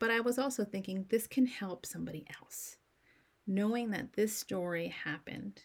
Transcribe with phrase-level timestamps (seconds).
[0.00, 2.78] but I was also thinking this can help somebody else.
[3.46, 5.64] Knowing that this story happened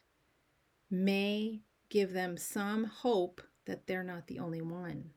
[0.92, 5.12] may give them some hope that they're not the only one,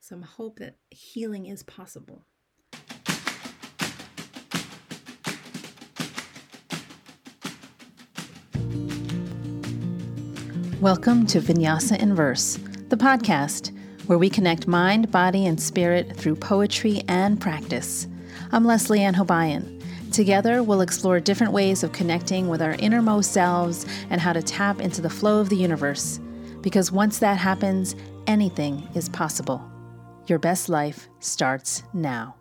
[0.00, 2.24] some hope that healing is possible.
[10.80, 12.56] Welcome to Vinyasa in Verse,
[12.88, 13.70] the podcast
[14.08, 18.08] where we connect mind, body, and spirit through poetry and practice.
[18.54, 19.82] I'm Leslie Ann Hobayan.
[20.12, 24.78] Together, we'll explore different ways of connecting with our innermost selves and how to tap
[24.78, 26.20] into the flow of the universe.
[26.60, 27.96] Because once that happens,
[28.26, 29.66] anything is possible.
[30.26, 32.34] Your best life starts now.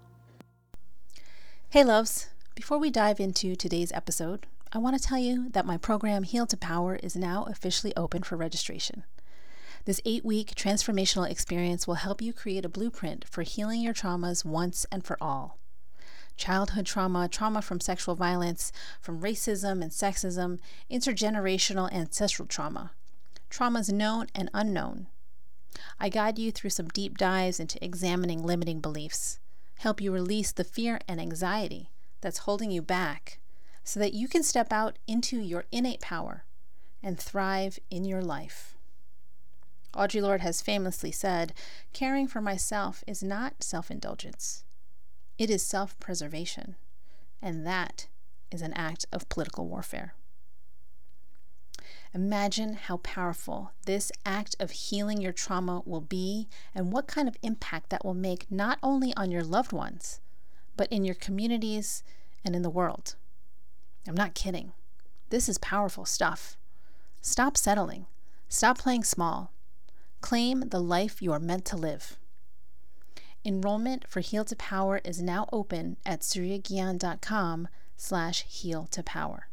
[1.70, 2.28] Hey, loves.
[2.55, 6.45] Before we dive into today's episode, I want to tell you that my program Heal
[6.48, 9.05] to Power is now officially open for registration.
[9.86, 14.44] This eight week transformational experience will help you create a blueprint for healing your traumas
[14.44, 15.61] once and for all.
[16.41, 20.58] Childhood trauma, trauma from sexual violence, from racism and sexism,
[20.89, 22.94] intergenerational ancestral trauma,
[23.52, 25.06] traumas known and unknown.
[26.00, 29.38] I guide you through some deep dives into examining limiting beliefs,
[29.81, 33.38] help you release the fear and anxiety that's holding you back
[33.84, 36.45] so that you can step out into your innate power
[37.03, 38.80] and thrive in your life.
[39.94, 41.53] Audre Lorde has famously said,
[41.94, 44.64] Caring for myself is not self indulgence,
[45.42, 46.75] it is self preservation,
[47.42, 48.08] and that
[48.52, 50.14] is an act of political warfare.
[52.14, 57.38] Imagine how powerful this act of healing your trauma will be and what kind of
[57.42, 60.22] impact that will make not only on your loved ones,
[60.78, 62.03] but in your communities
[62.45, 63.16] and in the world.
[64.08, 64.73] I'm not kidding.
[65.31, 66.56] This is powerful stuff.
[67.19, 68.06] Stop settling.
[68.47, 69.52] Stop playing small.
[70.19, 72.19] Claim the life you are meant to live.
[73.44, 79.47] Enrollment for Heal to Power is now open at suryagyan.com slash heal to power.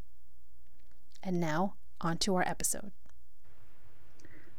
[1.23, 2.93] And now, on to our episode.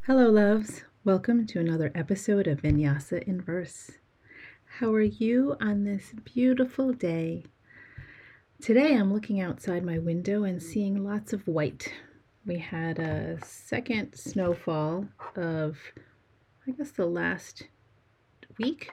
[0.07, 0.81] Hello, loves.
[1.03, 3.91] Welcome to another episode of Vinyasa in Verse.
[4.79, 7.45] How are you on this beautiful day?
[8.59, 11.93] Today I'm looking outside my window and seeing lots of white.
[12.47, 15.77] We had a second snowfall of,
[16.67, 17.67] I guess, the last
[18.59, 18.91] week.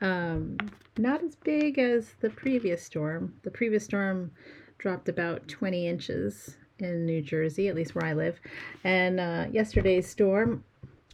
[0.00, 0.58] Um,
[0.98, 3.34] not as big as the previous storm.
[3.42, 4.32] The previous storm
[4.78, 8.38] dropped about 20 inches in New Jersey, at least where I live.
[8.84, 10.64] And uh, yesterday's storm,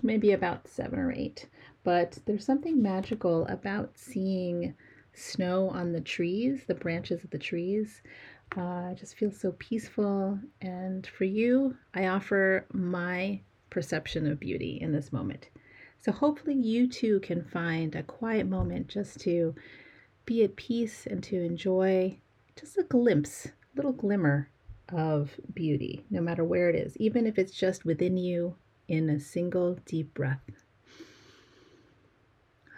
[0.02, 1.48] maybe about seven or eight.
[1.84, 4.74] But there's something magical about seeing
[5.12, 8.02] snow on the trees, the branches of the trees.
[8.56, 10.38] Uh, just feels so peaceful.
[10.60, 13.40] And for you, I offer my
[13.70, 15.48] perception of beauty in this moment.
[16.02, 19.54] So hopefully, you too can find a quiet moment just to
[20.24, 22.16] be at peace and to enjoy
[22.58, 24.48] just a glimpse, a little glimmer
[24.88, 28.54] of beauty, no matter where it is, even if it's just within you
[28.88, 30.40] in a single deep breath.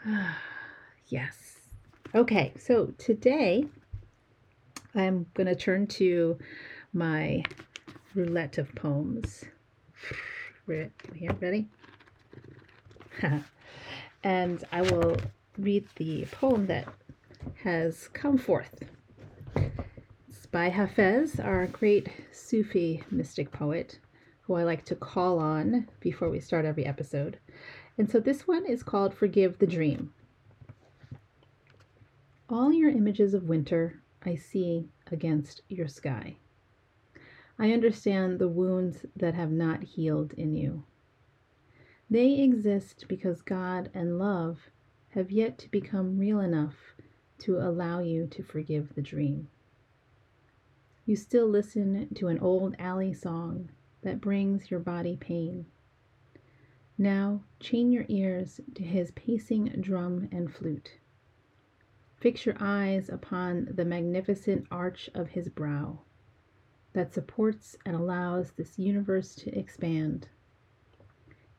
[1.08, 1.60] yes.
[2.14, 3.64] Okay, so today
[4.94, 6.38] I'm going to turn to
[6.92, 7.44] my
[8.14, 9.44] roulette of poems.
[10.66, 10.90] Here,
[11.40, 11.68] ready?
[14.24, 15.16] and I will
[15.58, 16.88] read the poem that
[17.62, 18.84] has come forth.
[19.54, 23.98] It's by Hafez, our great Sufi mystic poet,
[24.42, 27.38] who I like to call on before we start every episode.
[27.98, 30.12] And so this one is called Forgive the Dream.
[32.48, 36.36] All your images of winter I see against your sky.
[37.58, 40.84] I understand the wounds that have not healed in you.
[42.12, 44.68] They exist because God and love
[45.12, 46.94] have yet to become real enough
[47.38, 49.48] to allow you to forgive the dream.
[51.06, 53.70] You still listen to an old alley song
[54.02, 55.64] that brings your body pain.
[56.98, 60.98] Now chain your ears to his pacing drum and flute.
[62.18, 66.00] Fix your eyes upon the magnificent arch of his brow
[66.92, 70.28] that supports and allows this universe to expand.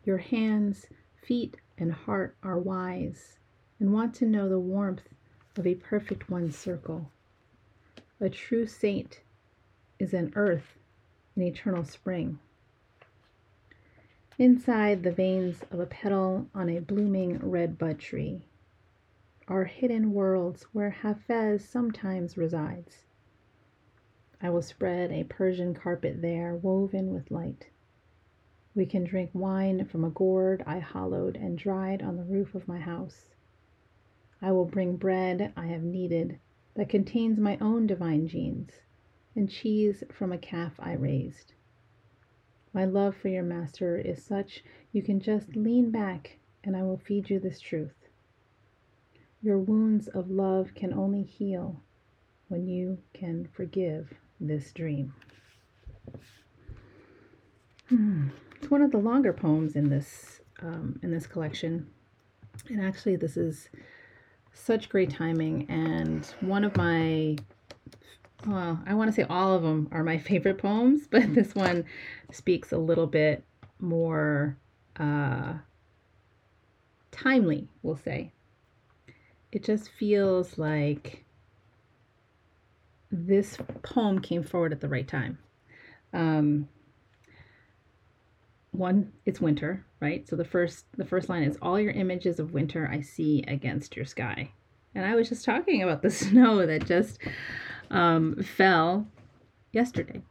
[0.05, 3.39] Your hands, feet, and heart are wise
[3.79, 5.07] and want to know the warmth
[5.55, 7.09] of a perfect one circle.
[8.19, 9.21] A true saint
[9.99, 10.77] is an earth
[11.35, 12.39] in eternal spring.
[14.37, 18.41] Inside the veins of a petal on a blooming red bud tree
[19.47, 23.05] are hidden worlds where Hafez sometimes resides.
[24.41, 27.67] I will spread a Persian carpet there, woven with light.
[28.75, 32.67] We can drink wine from a gourd I hollowed and dried on the roof of
[32.67, 33.29] my house.
[34.41, 36.39] I will bring bread I have kneaded
[36.73, 38.71] that contains my own divine genes
[39.35, 41.53] and cheese from a calf I raised.
[42.73, 46.97] My love for your master is such you can just lean back and I will
[46.97, 48.07] feed you this truth.
[49.43, 51.79] Your wounds of love can only heal
[52.47, 55.13] when you can forgive this dream.
[57.89, 58.29] Hmm.
[58.73, 61.85] One of the longer poems in this um, in this collection,
[62.69, 63.69] and actually, this is
[64.51, 67.35] such great timing and one of my
[68.47, 71.85] well, I want to say all of them are my favorite poems, but this one
[72.31, 73.43] speaks a little bit
[73.79, 74.57] more
[74.99, 75.53] uh,
[77.11, 78.31] timely, we'll say.
[79.51, 81.23] It just feels like
[83.11, 85.37] this poem came forward at the right time.
[86.11, 86.69] Um,
[88.73, 90.27] one, it's winter, right?
[90.27, 93.95] So the first the first line is all your images of winter I see against
[93.95, 94.51] your sky.
[94.95, 97.19] And I was just talking about the snow that just
[97.89, 99.07] um, fell
[99.71, 100.21] yesterday.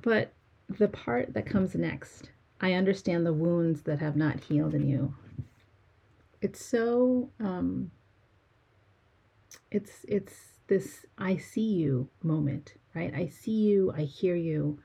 [0.00, 0.32] But
[0.68, 5.14] the part that comes next, I understand the wounds that have not healed in you.
[6.40, 7.90] It's so um,
[9.70, 10.34] it's it's
[10.68, 13.12] this I see you moment, right?
[13.14, 14.78] I see you, I hear you,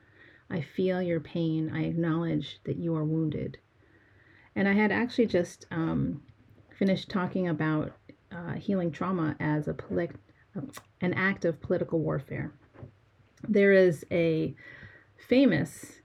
[0.50, 3.58] I feel your pain, I acknowledge that you are wounded.
[4.56, 6.22] And I had actually just um,
[6.78, 7.92] finished talking about
[8.32, 10.16] uh, healing trauma as a polit-
[11.00, 12.52] an act of political warfare.
[13.46, 14.54] There is a
[15.16, 16.00] famous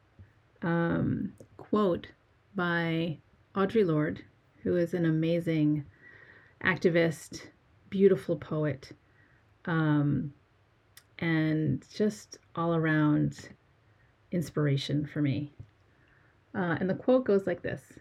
[0.62, 2.08] um, quote
[2.56, 3.20] by
[3.56, 4.24] Audre Lorde,
[4.64, 5.86] who is an amazing
[6.64, 7.48] activist,
[7.90, 8.92] beautiful poet,
[9.66, 10.34] um,
[11.20, 13.50] and just all around
[14.34, 15.54] inspiration for me.
[16.56, 18.00] Uh, and the quote goes like this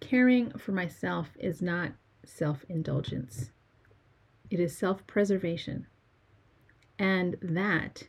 [0.00, 1.92] Caring for myself is not
[2.24, 3.50] self indulgence,
[4.50, 5.86] it is self preservation.
[6.98, 8.04] And that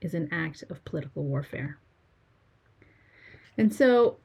[0.00, 1.78] is an act of political warfare.
[3.56, 4.18] And so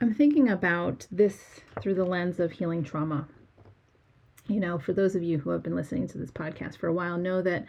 [0.00, 3.28] I'm thinking about this through the lens of healing trauma.
[4.48, 6.92] You know, for those of you who have been listening to this podcast for a
[6.92, 7.64] while, know that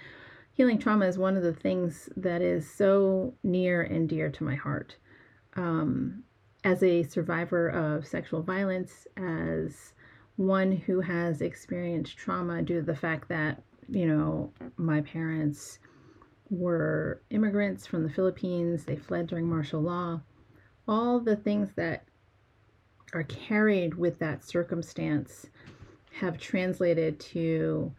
[0.58, 4.56] healing trauma is one of the things that is so near and dear to my
[4.56, 4.96] heart.
[5.56, 6.24] Um,
[6.64, 9.94] as a survivor of sexual violence, as
[10.36, 15.78] one who has experienced trauma due to the fact that, you know, my parents
[16.50, 20.20] were immigrants from the Philippines, they fled during martial law,
[20.88, 22.04] all the things that
[23.14, 25.46] are carried with that circumstance
[26.14, 27.94] have translated to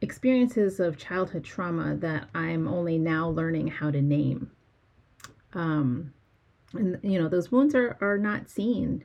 [0.00, 4.50] experiences of childhood trauma that I'm only now learning how to name.
[5.52, 6.12] Um,
[6.72, 9.04] and you know those wounds are, are not seen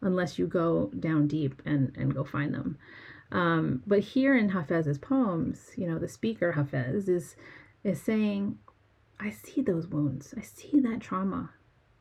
[0.00, 2.76] unless you go down deep and, and go find them.
[3.32, 7.36] Um, but here in Hafez's poems, you know, the speaker Hafez is
[7.82, 8.58] is saying,
[9.20, 10.34] I see those wounds.
[10.36, 11.50] I see that trauma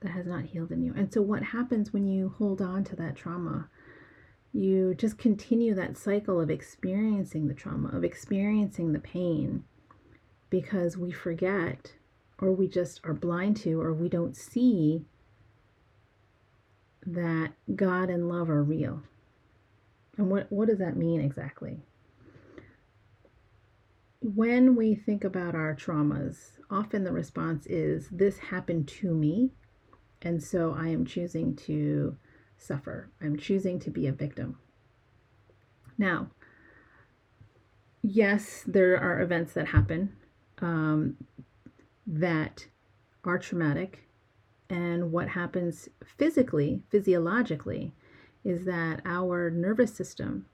[0.01, 0.93] that has not healed in you.
[0.95, 3.69] And so what happens when you hold on to that trauma?
[4.53, 9.63] You just continue that cycle of experiencing the trauma, of experiencing the pain,
[10.51, 11.93] because we forget
[12.37, 15.05] or we just are blind to or we don't see
[17.05, 19.01] that God and love are real.
[20.17, 21.81] And what, what does that mean exactly?
[24.21, 29.51] When we think about our traumas, often the response is, This happened to me,
[30.21, 32.15] and so I am choosing to
[32.63, 33.09] suffer.
[33.21, 34.57] I'm choosing to be a victim.
[35.97, 36.29] Now,
[38.01, 40.13] yes, there are events that happen
[40.59, 41.17] um,
[42.07, 42.67] that
[43.23, 44.07] are traumatic
[44.69, 47.93] and what happens physically, physiologically,
[48.43, 50.47] is that our nervous system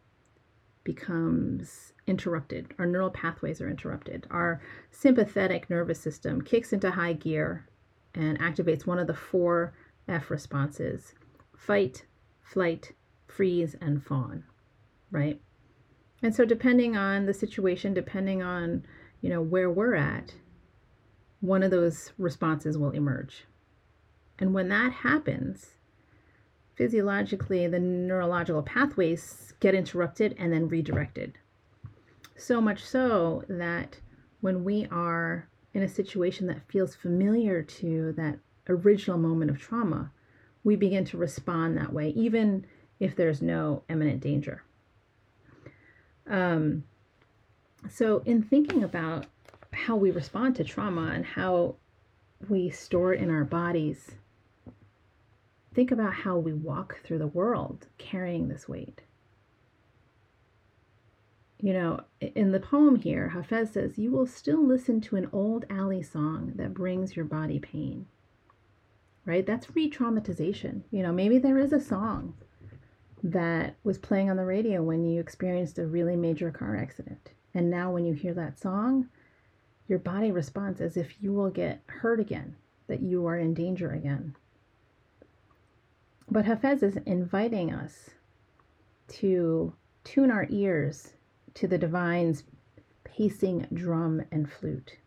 [0.84, 2.74] becomes interrupted.
[2.80, 4.28] Our neural pathways are interrupted.
[4.30, 4.62] Our
[4.92, 7.68] sympathetic nervous system kicks into high gear
[8.14, 9.74] and activates one of the four
[10.08, 11.14] F responses
[11.60, 12.06] fight,
[12.42, 12.94] flight,
[13.28, 14.44] freeze, and fawn,
[15.12, 15.40] right?
[16.24, 18.86] And so depending on the situation, depending on,
[19.22, 20.34] you know, where we're at,
[21.42, 23.46] one of those responses will emerge.
[24.40, 25.76] And when that happens,
[26.76, 31.38] physiologically, the neurological pathways get interrupted and then redirected.
[32.36, 34.00] So much so that
[34.42, 40.12] when we are in a situation that feels familiar to that original moment of trauma,
[40.64, 42.66] we begin to respond that way, even
[43.00, 44.64] if there's no imminent danger.
[46.28, 46.84] Um,
[47.90, 49.26] so, in thinking about
[49.72, 51.76] how we respond to trauma and how
[52.50, 54.12] we store it in our bodies,
[55.74, 59.02] think about how we walk through the world carrying this weight.
[61.62, 65.66] you know, in the poem here, Hafez says, You will still listen to an old
[65.70, 68.06] alley song that brings your body pain.
[69.26, 69.46] Right?
[69.46, 70.82] That's re traumatization.
[70.92, 72.34] You know, maybe there is a song
[73.24, 77.32] that was playing on the radio when you experienced a really major car accident.
[77.54, 79.10] And now, when you hear that song,
[79.88, 82.56] your body responds as if you will get hurt again,
[82.88, 84.36] that you are in danger again.
[86.30, 88.12] But Hafez is inviting us
[89.10, 89.74] to
[90.04, 91.14] tune our ears
[91.56, 92.44] to the divine's
[93.04, 94.98] pacing drum and flute.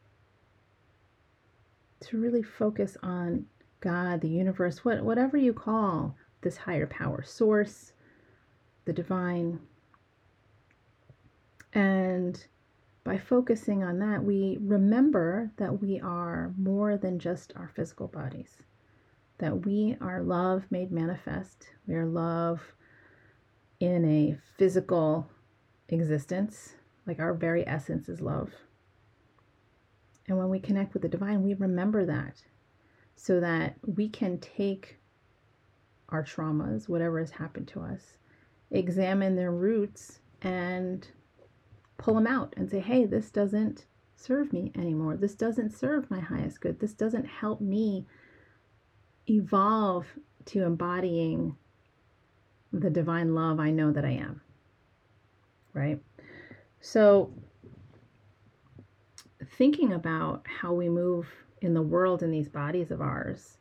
[2.01, 3.47] To really focus on
[3.83, 7.93] God, the universe, what, whatever you call this higher power source,
[8.85, 9.59] the divine.
[11.75, 12.45] And
[13.05, 18.59] by focusing on that, we remember that we are more than just our physical bodies,
[19.39, 21.69] that we are love made manifest.
[21.87, 22.75] We are love
[23.81, 25.29] in a physical
[25.89, 28.51] existence, like our very essence is love.
[30.29, 32.45] And when we connect with the divine, we remember that
[33.23, 34.99] so that we can take
[36.09, 38.19] our traumas, whatever has happened to us,
[38.71, 41.07] examine their roots and
[41.99, 43.87] pull them out and say, hey, this doesn't
[44.17, 45.17] serve me anymore.
[45.17, 46.81] This doesn't serve my highest good.
[46.81, 48.07] This doesn't help me
[49.29, 50.07] evolve
[50.47, 51.57] to embodying
[52.73, 54.41] the divine love I know that I am
[55.75, 56.01] right?
[56.81, 57.33] So,
[59.57, 61.27] thinking about how we move
[61.65, 63.59] in the world in these bodies of ours,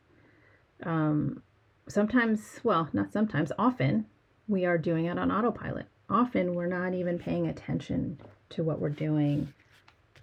[0.84, 1.42] um,
[1.88, 4.06] sometimes, well, not sometimes, often,
[4.48, 5.86] we are doing it on autopilot.
[6.08, 8.18] Often, we're not even paying attention
[8.50, 9.52] to what we're doing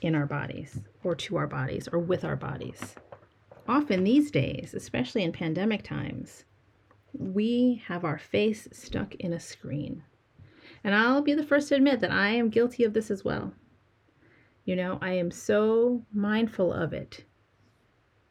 [0.02, 2.96] in our bodies or to our bodies or with our bodies.
[3.68, 6.46] Often these days, especially in pandemic times,
[7.14, 10.04] we have our face stuck in a screen.
[10.84, 13.54] And I'll be the first to admit that I am guilty of this as well.
[14.66, 17.26] You know, I am so mindful of it.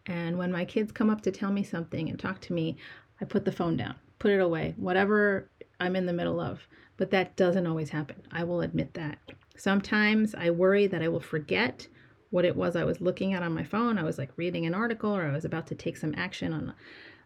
[0.09, 2.77] And when my kids come up to tell me something and talk to me,
[3.21, 5.49] I put the phone down, put it away, whatever
[5.79, 6.67] I'm in the middle of.
[6.97, 8.23] But that doesn't always happen.
[8.33, 9.19] I will admit that.
[9.57, 11.87] Sometimes I worry that I will forget
[12.31, 13.99] what it was I was looking at on my phone.
[13.99, 16.75] I was like reading an article or I was about to take some action on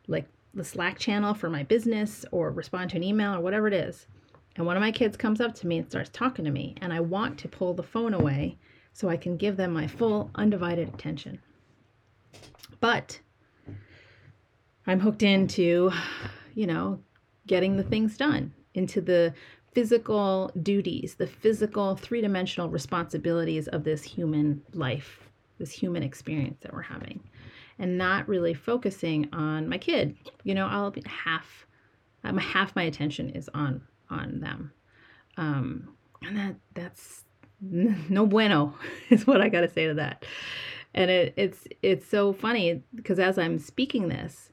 [0.07, 3.75] like the Slack channel for my business or respond to an email or whatever it
[3.75, 4.07] is
[4.57, 6.93] and one of my kids comes up to me and starts talking to me, and
[6.93, 8.59] I want to pull the phone away
[8.93, 11.41] so I can give them my full, undivided attention.
[12.83, 13.21] But
[14.89, 15.93] I'm hooked into,
[16.57, 16.99] you know,
[17.47, 19.33] getting the things done, into the
[19.73, 26.73] physical duties, the physical three dimensional responsibilities of this human life, this human experience that
[26.73, 27.21] we're having,
[27.79, 30.17] and not really focusing on my kid.
[30.43, 31.67] You know, I'll be half,
[32.25, 34.73] um, half my attention is on on them.
[35.37, 37.23] Um, and that that's
[37.61, 38.75] no bueno
[39.09, 40.25] is what I got to say to that.
[40.95, 44.51] And it, it's it's so funny because as I'm speaking this,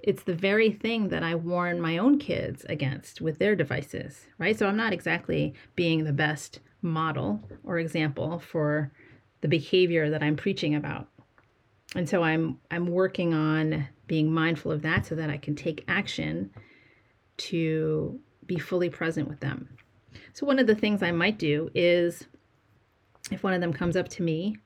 [0.00, 4.58] it's the very thing that I warn my own kids against with their devices, right?
[4.58, 8.92] So I'm not exactly being the best model or example for
[9.40, 11.08] the behavior that I'm preaching about.
[11.94, 15.84] And so I'm I'm working on being mindful of that so that I can take
[15.88, 16.50] action
[17.38, 19.68] to be fully present with them.
[20.32, 22.26] So, one of the things I might do is
[23.30, 24.56] if one of them comes up to me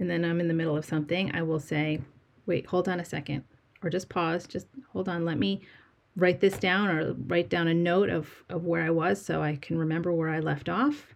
[0.00, 2.00] and then I'm in the middle of something, I will say,
[2.46, 3.44] wait, hold on a second,
[3.82, 5.60] or just pause, just hold on, let me
[6.16, 9.56] write this down or write down a note of, of where I was so I
[9.56, 11.14] can remember where I left off.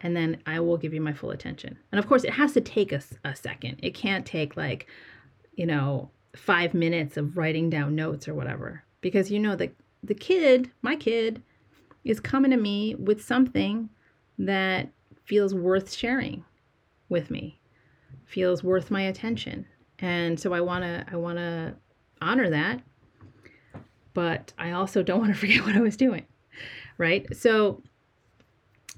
[0.00, 1.78] And then I will give you my full attention.
[1.92, 3.78] And of course, it has to take a, a second.
[3.84, 4.88] It can't take like,
[5.54, 8.82] you know, five minutes of writing down notes or whatever.
[9.00, 9.70] Because you know, the,
[10.02, 11.40] the kid, my kid,
[12.04, 13.88] is coming to me with something
[14.38, 14.88] that
[15.24, 16.44] feels worth sharing
[17.08, 17.60] with me,
[18.32, 19.66] feels worth my attention.
[19.98, 21.74] And so I want to I want to
[22.20, 22.80] honor that,
[24.14, 26.26] but I also don't want to forget what I was doing.
[26.98, 27.26] Right?
[27.36, 27.82] So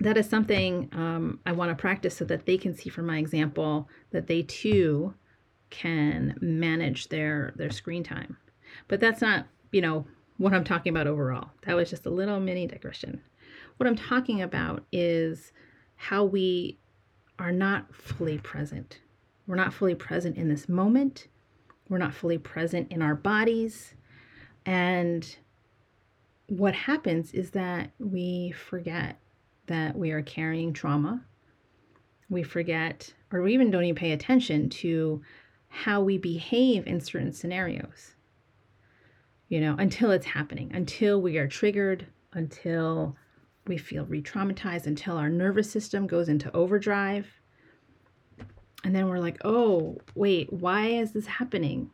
[0.01, 3.19] that is something um, I want to practice so that they can see from my
[3.19, 5.15] example that they too
[5.71, 8.37] can manage their their screen time.
[8.89, 11.51] But that's not, you know, what I'm talking about overall.
[11.67, 13.21] That was just a little mini digression.
[13.77, 15.53] What I'm talking about is
[15.97, 16.79] how we
[17.39, 19.01] are not fully present.
[19.47, 21.29] We're not fully present in this moment.
[21.89, 23.95] We're not fully present in our bodies.
[24.67, 25.37] And
[26.49, 29.19] what happens is that we forget
[29.67, 31.25] that we are carrying trauma.
[32.31, 35.23] We forget, or we even don't even pay attention to
[35.69, 38.15] how we behave in certain scenarios
[39.49, 43.17] you know, until it's happening, until we are triggered, until
[43.67, 47.41] We feel re traumatized until our nervous system goes into overdrive.
[48.85, 51.91] And then we're like, oh, wait, why is this happening?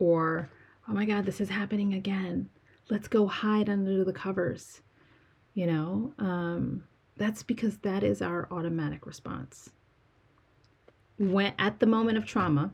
[0.00, 0.50] Or,
[0.88, 2.50] oh my God, this is happening again.
[2.90, 4.82] Let's go hide under the covers.
[5.54, 6.84] You know, um,
[7.16, 9.70] that's because that is our automatic response.
[11.16, 12.72] When at the moment of trauma,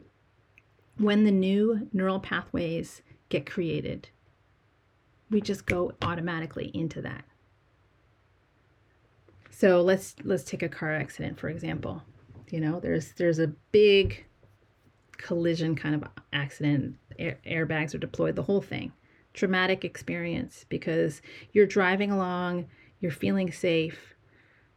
[0.97, 4.09] when the new neural pathways get created,
[5.31, 7.25] we just go automatically into that.
[9.51, 12.03] So let's let's take a car accident for example.
[12.53, 14.27] You know, there's there's a big
[15.17, 16.05] collision kind of
[16.35, 16.97] accident.
[17.19, 18.93] Air, airbags are deployed, the whole thing.
[19.33, 22.67] Traumatic experience because you're driving along,
[23.01, 24.15] you're feeling safe,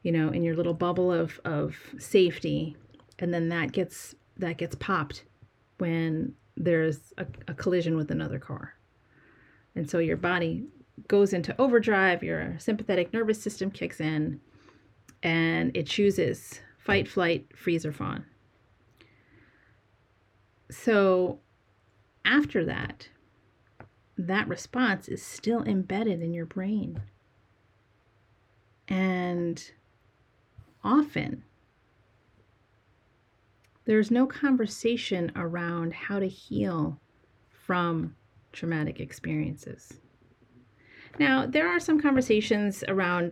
[0.04, 2.78] you know, in your little bubble of of safety,
[3.20, 5.26] and then that gets that gets popped
[5.78, 8.76] when there's a, a collision with another car.
[9.76, 10.64] And so your body
[11.10, 14.40] goes into overdrive, your sympathetic nervous system kicks in,
[15.22, 18.24] and it chooses fight, flight, freeze, or fawn.
[20.70, 21.40] So
[22.24, 23.10] after that,
[24.18, 27.02] that response is still embedded in your brain.
[28.88, 29.72] And
[30.84, 31.44] often,
[33.86, 37.00] there's no conversation around how to heal
[37.50, 38.16] from
[38.52, 40.00] traumatic experiences.
[41.20, 43.32] Now, there are some conversations around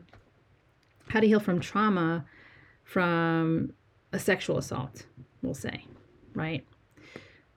[1.10, 2.26] how to heal from trauma
[2.84, 3.74] from
[4.12, 5.06] a sexual assault,
[5.42, 5.86] we'll say,
[6.34, 6.66] right?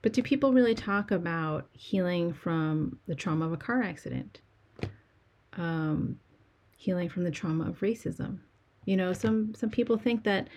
[0.02, 4.40] But do people really talk about healing from the trauma of a car accident?
[5.54, 6.18] Um,
[6.76, 8.38] healing from the trauma of racism?
[8.84, 10.48] You know, some some people think that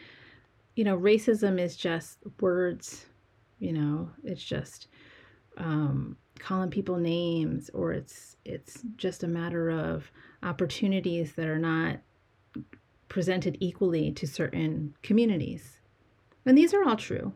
[0.75, 3.05] you know racism is just words.
[3.57, 4.87] You know, it's just
[5.57, 10.11] um, calling people names or it's it's just a matter of
[10.43, 11.97] opportunities that are not
[13.09, 15.81] presented equally to certain communities.
[16.45, 17.33] And these are all true.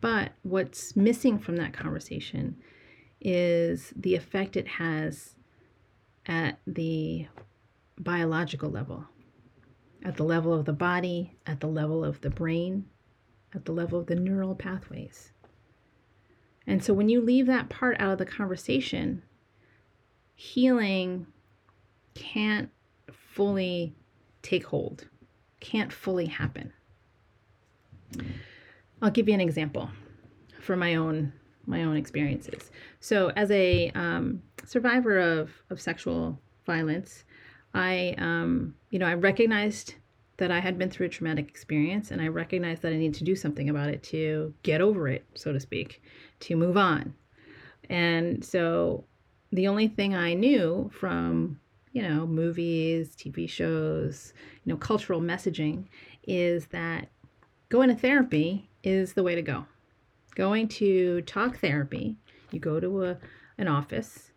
[0.00, 2.56] But what's missing from that conversation
[3.20, 5.34] is the effect it has
[6.26, 7.26] at the
[7.98, 9.04] biological level,
[10.02, 12.86] at the level of the body, at the level of the brain,
[13.54, 15.32] at the level of the neural pathways.
[16.66, 19.22] And so when you leave that part out of the conversation,
[20.34, 21.26] healing
[22.14, 22.70] can't
[23.10, 23.94] fully
[24.42, 25.08] take hold,
[25.60, 26.72] can't fully happen.
[29.00, 29.90] I'll give you an example
[30.60, 31.32] from my own
[31.66, 32.70] my own experiences.
[33.00, 37.24] So, as a um, survivor of of sexual violence,
[37.74, 39.94] I um, you know I recognized
[40.38, 43.24] that I had been through a traumatic experience, and I recognized that I need to
[43.24, 46.02] do something about it to get over it, so to speak,
[46.40, 47.14] to move on.
[47.88, 49.04] And so,
[49.52, 51.60] the only thing I knew from
[51.92, 54.32] you know, movies, TV shows,
[54.64, 55.84] you know, cultural messaging
[56.26, 57.08] is that
[57.68, 59.66] going to therapy is the way to go.
[60.34, 62.16] Going to talk therapy,
[62.50, 63.18] you go to a,
[63.58, 64.30] an office,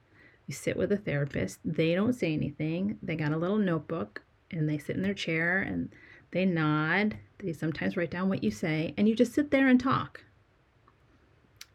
[0.47, 4.69] you sit with a therapist, they don't say anything, they got a little notebook and
[4.69, 5.89] they sit in their chair and
[6.31, 9.79] they nod, they sometimes write down what you say, and you just sit there and
[9.79, 10.23] talk.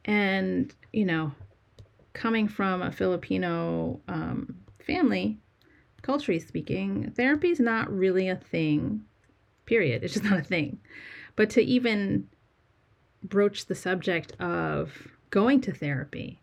[0.04, 1.32] And, you know,
[2.12, 5.38] coming from a Filipino um, family,
[6.02, 9.02] culturally speaking, therapy is not really a thing,
[9.66, 10.02] period.
[10.02, 10.78] It's just not a thing.
[11.36, 12.28] But to even
[13.22, 16.40] broach the subject of going to therapy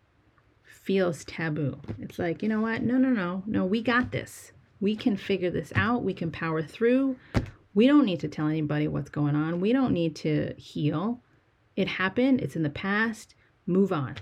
[0.63, 1.79] feels taboo.
[1.99, 2.81] It's like, you know what?
[2.81, 4.51] No, no, no, no, we got this.
[4.79, 6.03] We can figure this out.
[6.03, 7.17] We can power through.
[7.73, 9.59] We don't need to tell anybody what's going on.
[9.59, 11.19] We don't need to heal.
[11.75, 12.41] It happened.
[12.41, 13.35] It's in the past.
[13.65, 14.15] Move on.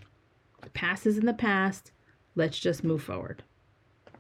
[0.61, 1.91] The past is in the past.
[2.35, 3.43] Let's just move forward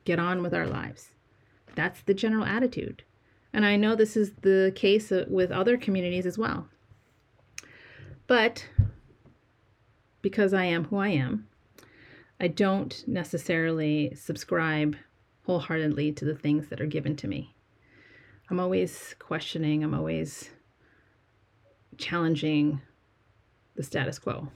[0.05, 1.09] get on with our lives.
[1.75, 3.03] That's the general attitude.
[3.51, 6.67] And I know this is the case with other communities as well.
[8.27, 8.67] But
[10.21, 11.47] because I am who I am,
[12.39, 14.95] I don't necessarily subscribe
[15.45, 17.53] wholeheartedly to the things that are given to me.
[18.49, 20.49] I'm always questioning, I'm always
[21.97, 22.81] challenging
[23.75, 24.49] the status quo.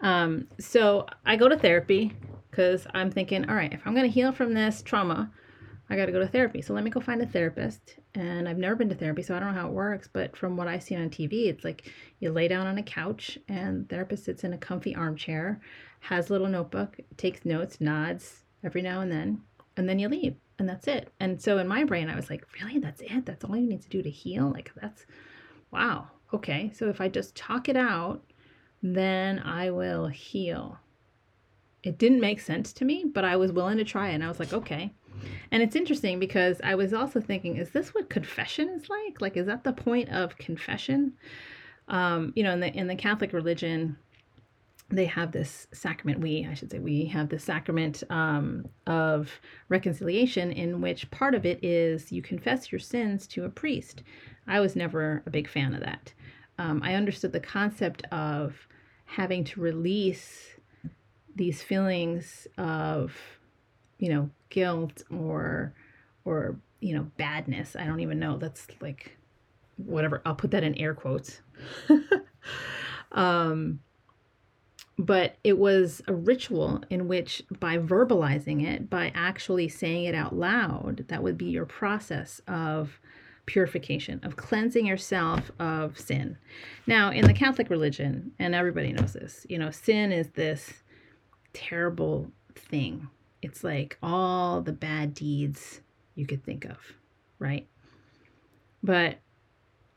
[0.00, 2.12] Um, so I go to therapy
[2.52, 5.32] because I'm thinking, all right, if I'm going to heal from this trauma,
[5.88, 6.60] I got to go to therapy.
[6.60, 7.96] So let me go find a therapist.
[8.14, 10.08] And I've never been to therapy, so I don't know how it works.
[10.12, 13.38] But from what I've seen on TV, it's like you lay down on a couch,
[13.48, 15.62] and the therapist sits in a comfy armchair,
[16.00, 19.40] has a little notebook, takes notes, nods every now and then,
[19.76, 21.10] and then you leave, and that's it.
[21.20, 23.24] And so in my brain, I was like, really, that's it?
[23.24, 24.50] That's all you need to do to heal?
[24.50, 25.06] Like that's,
[25.70, 26.70] wow, okay.
[26.74, 28.22] So if I just talk it out,
[28.82, 30.78] then I will heal.
[31.82, 34.14] It didn't make sense to me, but I was willing to try it.
[34.14, 34.92] And I was like, okay.
[35.50, 39.20] And it's interesting because I was also thinking, is this what confession is like?
[39.20, 41.12] Like, is that the point of confession?
[41.88, 43.96] Um, you know, in the in the Catholic religion,
[44.90, 46.20] they have this sacrament.
[46.20, 51.46] We, I should say, we have the sacrament um, of reconciliation, in which part of
[51.46, 54.02] it is you confess your sins to a priest.
[54.46, 56.12] I was never a big fan of that.
[56.58, 58.54] Um, I understood the concept of
[59.06, 60.56] having to release
[61.36, 63.16] these feelings of
[63.98, 65.74] you know guilt or
[66.24, 67.76] or you know badness.
[67.76, 68.36] I don't even know.
[68.38, 69.16] That's like
[69.76, 70.22] whatever.
[70.24, 71.40] I'll put that in air quotes.
[73.12, 73.80] Um
[74.98, 80.34] but it was a ritual in which by verbalizing it by actually saying it out
[80.34, 83.00] loud that would be your process of
[83.46, 86.36] purification of cleansing yourself of sin.
[86.86, 90.81] Now in the catholic religion and everybody knows this you know sin is this
[91.52, 93.08] terrible thing.
[93.40, 95.80] It's like all the bad deeds
[96.14, 96.78] you could think of,
[97.38, 97.66] right?
[98.82, 99.18] But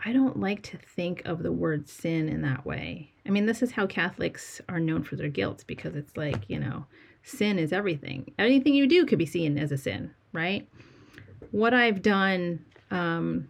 [0.04, 3.12] I don't like to think of the word sin in that way.
[3.26, 6.60] I mean, this is how Catholics are known for their guilt because it's like, you
[6.60, 6.86] know,
[7.24, 8.32] sin is everything.
[8.38, 10.68] Anything you do could be seen as a sin, right?
[11.52, 13.48] What I've done um,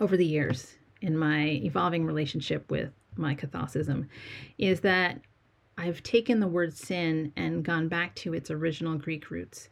[0.00, 4.08] over the years in my evolving relationship with my Catholicism
[4.58, 5.20] is that
[5.78, 9.68] I've taken the word sin and gone back to its original Greek roots.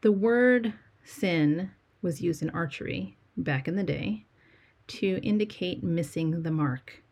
[0.00, 0.72] The word
[1.04, 4.24] sin was used in archery back in the day
[4.88, 7.02] to indicate missing the mark.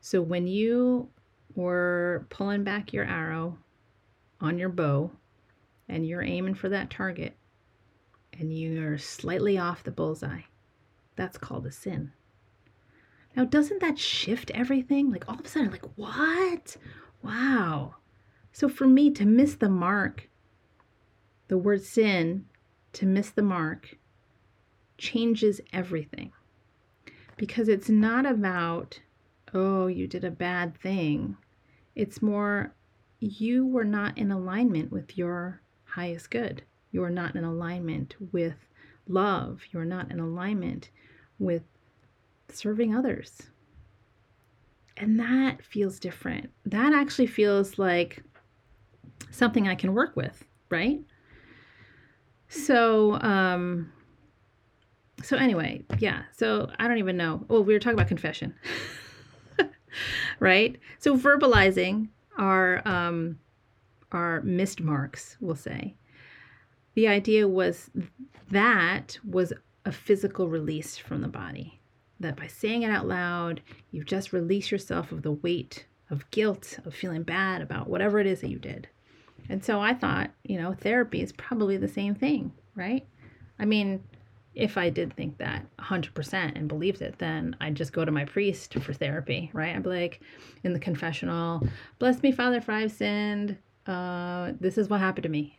[0.00, 1.08] So when you
[1.54, 3.58] were pulling back your arrow
[4.40, 5.10] on your bow
[5.88, 7.36] and you're aiming for that target
[8.38, 10.42] and you're slightly off the bullseye,
[11.16, 12.12] that's called a sin.
[13.36, 15.10] Now, doesn't that shift everything?
[15.10, 16.76] Like all of a sudden, like, what?
[17.22, 17.96] Wow.
[18.52, 20.28] So for me to miss the mark,
[21.48, 22.46] the word sin,
[22.94, 23.96] to miss the mark,
[24.96, 26.32] changes everything.
[27.36, 29.00] Because it's not about,
[29.54, 31.36] oh, you did a bad thing.
[31.94, 32.74] It's more,
[33.20, 36.62] you were not in alignment with your highest good.
[36.90, 38.56] You are not in alignment with
[39.06, 39.62] love.
[39.70, 40.90] You are not in alignment
[41.38, 41.62] with
[42.48, 43.50] serving others.
[44.98, 46.50] And that feels different.
[46.66, 48.22] That actually feels like
[49.30, 51.00] something I can work with, right?
[52.48, 53.92] So, um,
[55.22, 56.22] so anyway, yeah.
[56.36, 57.44] So I don't even know.
[57.48, 58.54] Well, we were talking about confession,
[60.40, 60.76] right?
[60.98, 62.08] So verbalizing
[62.38, 63.38] our um,
[64.12, 65.94] our missed marks, we'll say.
[66.94, 67.90] The idea was
[68.50, 69.52] that was
[69.84, 71.77] a physical release from the body
[72.20, 76.78] that by saying it out loud, you just release yourself of the weight of guilt,
[76.84, 78.88] of feeling bad about whatever it is that you did.
[79.48, 83.06] And so I thought, you know, therapy is probably the same thing, right?
[83.58, 84.02] I mean,
[84.54, 88.24] if I did think that 100% and believed it, then I'd just go to my
[88.24, 89.74] priest for therapy, right?
[89.74, 90.20] I'd be like
[90.64, 91.66] in the confessional,
[91.98, 93.56] bless me, Father, for I've sinned.
[93.86, 95.56] Uh, this is what happened to me.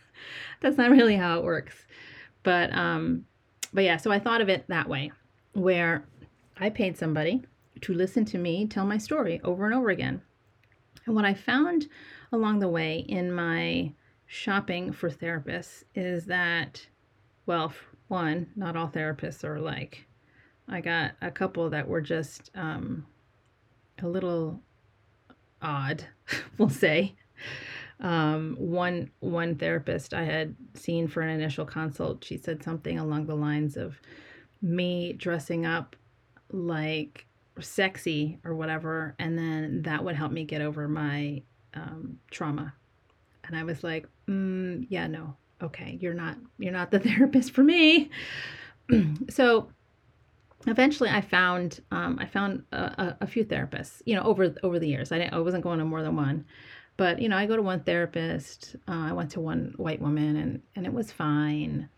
[0.60, 1.74] That's not really how it works.
[2.42, 3.24] But, um,
[3.72, 5.12] but yeah, so I thought of it that way
[5.52, 6.04] where
[6.58, 7.42] I paid somebody
[7.82, 10.22] to listen to me tell my story over and over again.
[11.06, 11.88] And what I found
[12.30, 13.92] along the way in my
[14.26, 16.86] shopping for therapists is that,
[17.46, 17.72] well,
[18.08, 20.06] one, not all therapists are alike.
[20.68, 23.06] I got a couple that were just um,
[24.02, 24.60] a little
[25.60, 26.04] odd,
[26.58, 27.14] we'll say.
[28.00, 33.26] Um, one one therapist I had seen for an initial consult, she said something along
[33.26, 34.00] the lines of,
[34.62, 35.96] me dressing up
[36.50, 37.26] like
[37.60, 41.42] sexy or whatever, and then that would help me get over my
[41.74, 42.72] um, trauma.
[43.44, 47.62] And I was like, mm, yeah, no, okay, you're not you're not the therapist for
[47.62, 48.10] me.
[49.28, 49.68] so
[50.66, 54.78] eventually I found um, I found a, a, a, few therapists, you know, over over
[54.78, 55.12] the years.
[55.12, 56.44] I didn't I wasn't going to more than one,
[56.96, 58.76] but you know, I go to one therapist.
[58.88, 61.88] Uh, I went to one white woman, and and it was fine.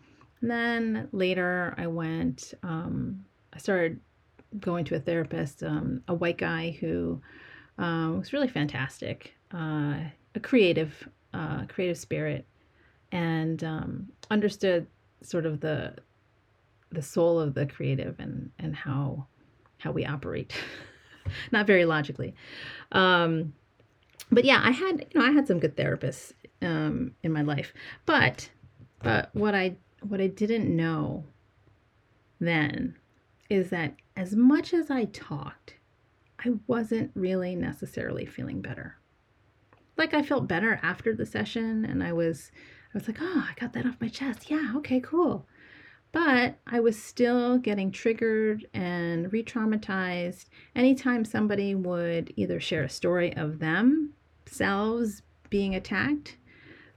[0.45, 3.99] And then later, I went, um, I started
[4.61, 7.23] going to a therapist, um, a white guy who
[7.79, 10.01] um, was really fantastic, uh,
[10.35, 12.47] a creative, uh, creative spirit,
[13.11, 14.87] and um, understood
[15.23, 15.95] sort of the
[16.93, 19.27] the soul of the creative and and how
[19.79, 20.53] how we operate,
[21.53, 22.35] not very logically.
[22.93, 23.55] Um,
[24.31, 27.73] but yeah, I had you know I had some good therapists um, in my life,
[28.05, 28.51] but
[29.03, 29.77] but what I
[30.09, 31.25] what I didn't know
[32.41, 32.97] then
[33.51, 35.75] is that as much as I talked,
[36.45, 38.99] I wasn't really necessarily feeling better.
[39.97, 42.51] like I felt better after the session and I was
[42.95, 44.51] I was like, "Oh, I got that off my chest.
[44.51, 45.47] Yeah, okay, cool."
[46.13, 52.89] But I was still getting triggered and re traumatized anytime somebody would either share a
[52.89, 56.37] story of themselves being attacked,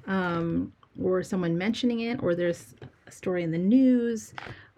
[0.07, 2.75] um, or someone mentioning it, or there's
[3.07, 4.33] a story in the news,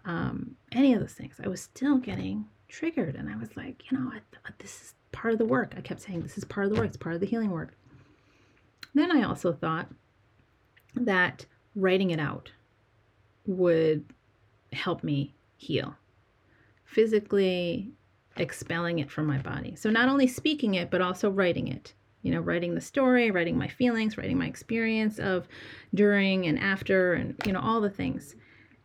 [0.05, 1.35] um, any of those things.
[1.43, 3.15] I was still getting triggered.
[3.15, 4.19] And I was like, you know, I,
[4.59, 5.73] this is part of the work.
[5.75, 7.73] I kept saying, this is part of the work, it's part of the healing work.
[8.93, 9.89] Then I also thought
[10.95, 12.51] that writing it out
[13.45, 14.05] would
[14.73, 15.95] help me heal
[16.85, 17.91] physically
[18.37, 19.75] expelling it from my body.
[19.75, 21.93] So not only speaking it, but also writing it.
[22.21, 25.47] You know, writing the story, writing my feelings, writing my experience of
[25.93, 28.35] during and after, and, you know, all the things.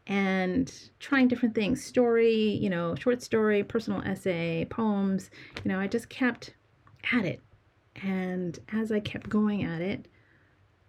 [0.06, 5.30] And trying different things story, you know, short story, personal essay, poems.
[5.64, 6.54] You know, I just kept
[7.12, 7.40] at it.
[8.02, 10.06] And as I kept going at it,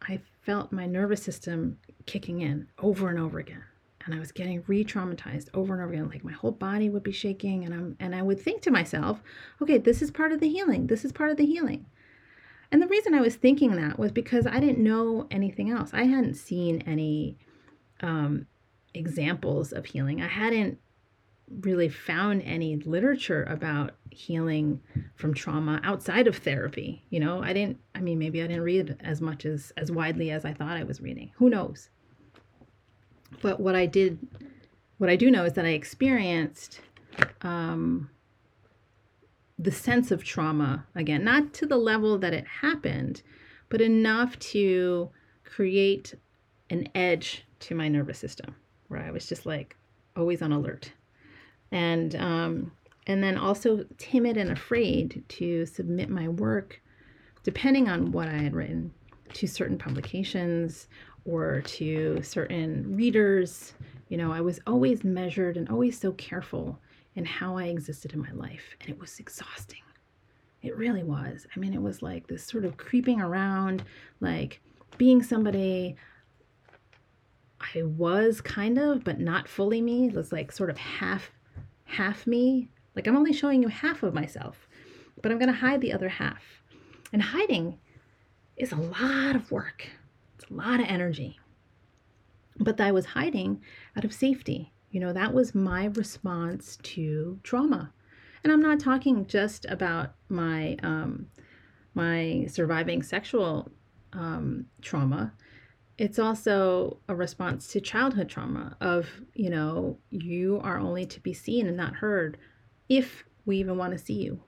[0.01, 3.63] I felt my nervous system kicking in over and over again
[4.05, 6.09] and I was getting re-traumatized over and over again.
[6.09, 9.21] Like my whole body would be shaking, and I'm and I would think to myself,
[9.61, 10.87] okay, this is part of the healing.
[10.87, 11.85] This is part of the healing.
[12.71, 15.91] And the reason I was thinking that was because I didn't know anything else.
[15.93, 17.37] I hadn't seen any
[18.01, 18.47] um,
[18.93, 20.21] examples of healing.
[20.21, 20.79] I hadn't
[21.61, 24.81] really found any literature about healing
[25.15, 27.03] from trauma outside of therapy.
[27.09, 27.79] You know, I didn't.
[27.93, 30.83] I mean, maybe I didn't read as much as as widely as I thought I
[30.83, 31.31] was reading.
[31.35, 31.89] Who knows?
[33.41, 34.17] But what I did,
[34.97, 36.81] what I do know is that I experienced
[37.41, 38.09] um,
[39.57, 43.21] the sense of trauma again, not to the level that it happened,
[43.69, 45.09] but enough to
[45.43, 46.13] create
[46.69, 48.55] an edge to my nervous system
[48.87, 49.75] where I was just like
[50.15, 50.91] always on alert.
[51.71, 52.71] And um,
[53.07, 56.81] and then also timid and afraid to submit my work,
[57.43, 58.93] depending on what I had written,
[59.33, 60.87] to certain publications
[61.25, 63.73] or to certain readers.
[64.09, 66.79] You know, I was always measured and always so careful
[67.15, 68.75] in how I existed in my life.
[68.81, 69.81] And it was exhausting.
[70.61, 71.45] It really was.
[71.55, 73.83] I mean, it was like this sort of creeping around,
[74.19, 74.61] like
[74.97, 75.95] being somebody
[77.75, 80.07] I was kind of, but not fully me.
[80.07, 81.31] It was like sort of half
[81.85, 82.69] half me.
[82.95, 84.67] Like I'm only showing you half of myself,
[85.21, 86.43] but I'm going to hide the other half.
[87.13, 87.77] And hiding
[88.57, 89.87] is a lot of work.
[90.35, 91.39] It's a lot of energy.
[92.57, 93.61] But I was hiding
[93.97, 94.71] out of safety.
[94.95, 97.91] You know, that was my response to trauma.
[98.45, 101.27] And I'm not talking just about my um,
[101.93, 103.69] my surviving sexual
[104.13, 105.33] um, trauma.
[105.97, 111.33] It's also a response to childhood trauma of, you know, you are only to be
[111.33, 112.37] seen and not heard
[112.87, 114.39] if we even want to see you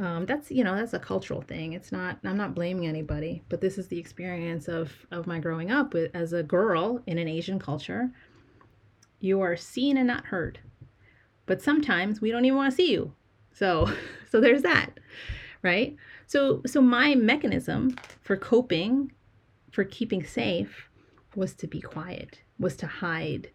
[0.00, 3.60] um, that's you know that's a cultural thing it's not i'm not blaming anybody but
[3.60, 7.28] this is the experience of of my growing up with, as a girl in an
[7.28, 8.10] asian culture
[9.20, 10.58] you are seen and not heard.
[11.46, 13.12] But sometimes we don't even want to see you.
[13.52, 13.90] So
[14.30, 14.98] so there's that
[15.62, 15.96] right?
[16.26, 19.12] So so my mechanism for coping
[19.70, 20.88] for keeping safe
[21.36, 23.50] was to be quiet was to hide.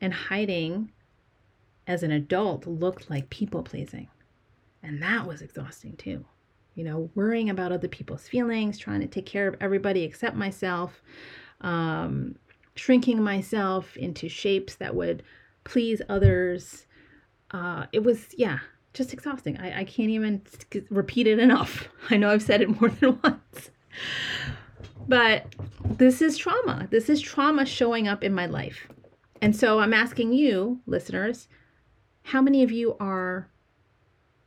[0.00, 0.92] And hiding
[1.86, 4.08] as an adult looked like people pleasing.
[4.82, 6.24] And that was exhausting too.
[6.74, 11.00] You know, worrying about other people's feelings, trying to take care of everybody except myself,
[11.62, 12.36] um,
[12.76, 15.22] shrinking myself into shapes that would
[15.64, 16.86] please others.
[17.50, 18.60] Uh, it was, yeah,
[18.94, 19.58] just exhausting.
[19.58, 20.42] I, I can't even
[20.90, 21.88] repeat it enough.
[22.10, 23.70] I know I've said it more than once.
[25.08, 26.88] But this is trauma.
[26.90, 28.88] This is trauma showing up in my life.
[29.40, 31.48] And so I'm asking you, listeners,
[32.22, 33.48] how many of you are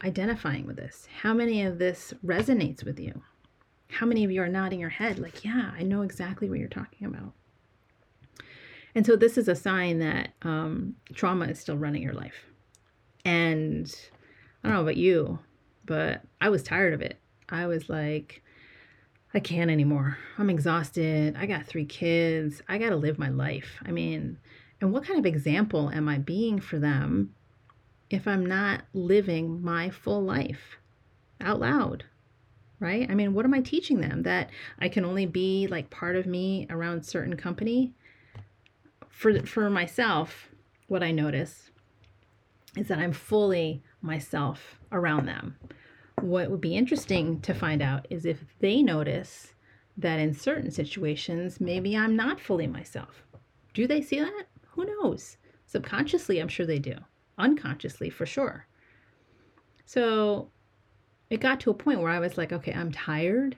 [0.03, 1.07] identifying with this?
[1.21, 3.21] How many of this resonates with you?
[3.87, 6.67] How many of you are nodding your head like, yeah, I know exactly what you're
[6.67, 7.33] talking about?
[8.99, 12.47] And so this is a sign that um, trauma is still running your life.
[13.23, 13.89] And
[14.61, 15.39] I don't know about you,
[15.85, 17.17] but I was tired of it.
[17.47, 18.43] I was like,
[19.33, 20.17] I can't anymore.
[20.37, 21.37] I'm exhausted.
[21.37, 22.61] I got three kids.
[22.67, 23.77] I got to live my life.
[23.85, 24.37] I mean,
[24.81, 27.33] and what kind of example am I being for them
[28.09, 30.75] if I'm not living my full life
[31.39, 32.03] out loud?
[32.81, 33.09] Right?
[33.09, 34.23] I mean, what am I teaching them?
[34.23, 37.93] That I can only be like part of me around certain company?
[39.19, 40.47] For for myself,
[40.87, 41.71] what I notice
[42.77, 45.57] is that I'm fully myself around them.
[46.21, 49.55] What would be interesting to find out is if they notice
[49.97, 53.25] that in certain situations, maybe I'm not fully myself.
[53.73, 54.45] Do they see that?
[54.69, 55.35] Who knows?
[55.65, 56.95] Subconsciously, I'm sure they do
[57.37, 58.67] unconsciously for sure.
[59.83, 60.49] So
[61.29, 63.57] it got to a point where I was like, okay, I'm tired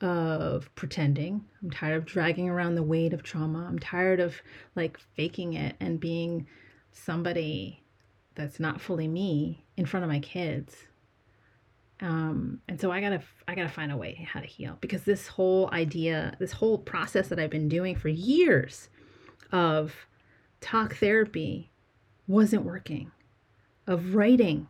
[0.00, 1.44] of pretending.
[1.62, 3.66] I'm tired of dragging around the weight of trauma.
[3.68, 4.36] I'm tired of
[4.74, 6.46] like faking it and being
[6.92, 7.82] somebody
[8.34, 10.74] that's not fully me in front of my kids.
[12.00, 15.28] Um, and so I gotta I gotta find a way how to heal because this
[15.28, 18.88] whole idea, this whole process that I've been doing for years
[19.52, 19.94] of
[20.60, 21.70] talk therapy
[22.26, 23.12] wasn't working.
[23.86, 24.66] Of writing,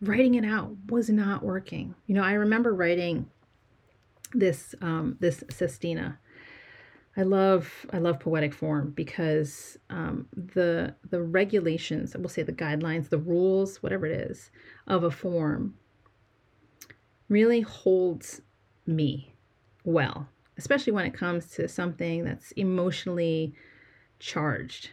[0.00, 1.94] writing it out was not working.
[2.06, 3.30] You know, I remember writing
[4.34, 6.18] this um, this sestina.
[7.16, 13.08] I love I love poetic form because um, the the regulations, we'll say the guidelines,
[13.08, 14.50] the rules, whatever it is,
[14.86, 15.74] of a form
[17.28, 18.42] really holds
[18.86, 19.34] me
[19.84, 23.54] well, especially when it comes to something that's emotionally
[24.18, 24.90] charged.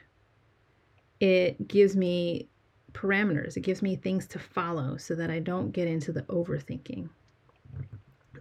[1.20, 2.50] It gives me
[2.94, 7.10] parameters, it gives me things to follow so that I don't get into the overthinking.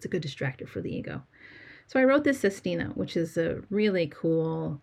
[0.01, 1.23] It's a good distractor for the ego.
[1.87, 4.81] So I wrote this sestina, which is a really cool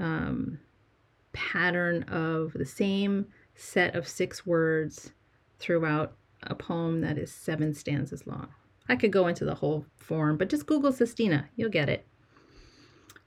[0.00, 0.58] um,
[1.32, 5.12] pattern of the same set of six words
[5.60, 8.48] throughout a poem that is seven stanzas long.
[8.88, 12.04] I could go into the whole form, but just Google sestina, you'll get it.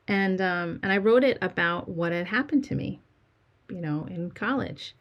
[0.10, 3.00] And um, and I wrote it about what had happened to me,
[3.70, 4.94] you know, in college,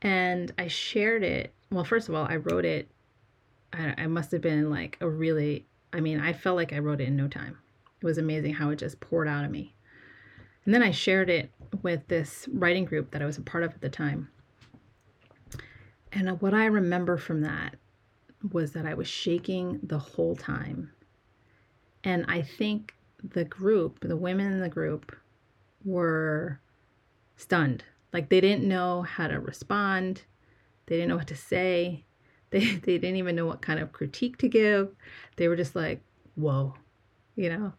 [0.00, 1.52] and I shared it.
[1.72, 2.88] Well, first of all, I wrote it
[3.76, 7.00] I, I must have been like a really, I mean, I felt like I wrote
[7.00, 7.58] it in no time.
[8.00, 9.74] It was amazing how it just poured out of me.
[10.64, 11.50] And then I shared it
[11.82, 14.28] with this writing group that I was a part of at the time.
[16.12, 17.76] And what I remember from that
[18.52, 20.90] was that I was shaking the whole time.
[22.02, 25.14] And I think the group, the women in the group,
[25.84, 26.60] were
[27.36, 27.84] stunned.
[28.12, 30.22] Like they didn't know how to respond,
[30.86, 32.05] they didn't know what to say.
[32.56, 34.94] They, they didn't even know what kind of critique to give.
[35.36, 36.00] They were just like,
[36.36, 36.74] whoa,
[37.34, 37.72] you know?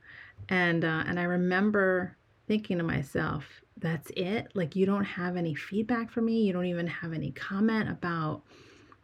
[0.49, 2.15] And, uh, and I remember
[2.47, 3.45] thinking to myself,
[3.77, 4.51] that's it?
[4.53, 6.41] Like, you don't have any feedback for me?
[6.41, 8.43] You don't even have any comment about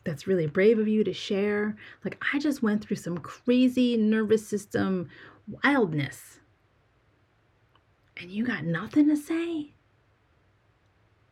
[0.03, 1.75] that's really brave of you to share?
[2.03, 5.09] Like, I just went through some crazy nervous system
[5.47, 6.39] wildness.
[8.17, 9.73] And you got nothing to say?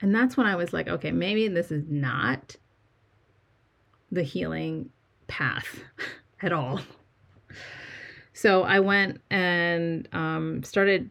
[0.01, 2.55] And that's when I was like, okay, maybe this is not
[4.11, 4.89] the healing
[5.27, 5.79] path
[6.41, 6.81] at all.
[8.33, 11.09] So I went and um, started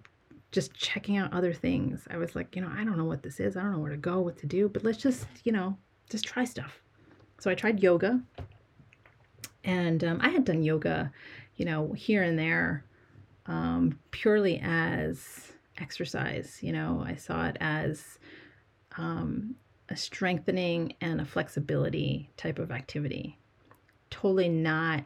[0.53, 2.07] just checking out other things.
[2.11, 3.57] I was like, you know, I don't know what this is.
[3.57, 5.77] I don't know where to go, what to do, but let's just, you know,
[6.09, 6.81] just try stuff.
[7.39, 8.21] So I tried yoga.
[9.63, 11.13] And um, I had done yoga,
[11.57, 12.85] you know, here and there
[13.47, 16.59] um, purely as exercise.
[16.63, 18.19] You know, I saw it as
[18.97, 19.55] um,
[19.91, 23.37] a strengthening and a flexibility type of activity.
[24.09, 25.05] Totally not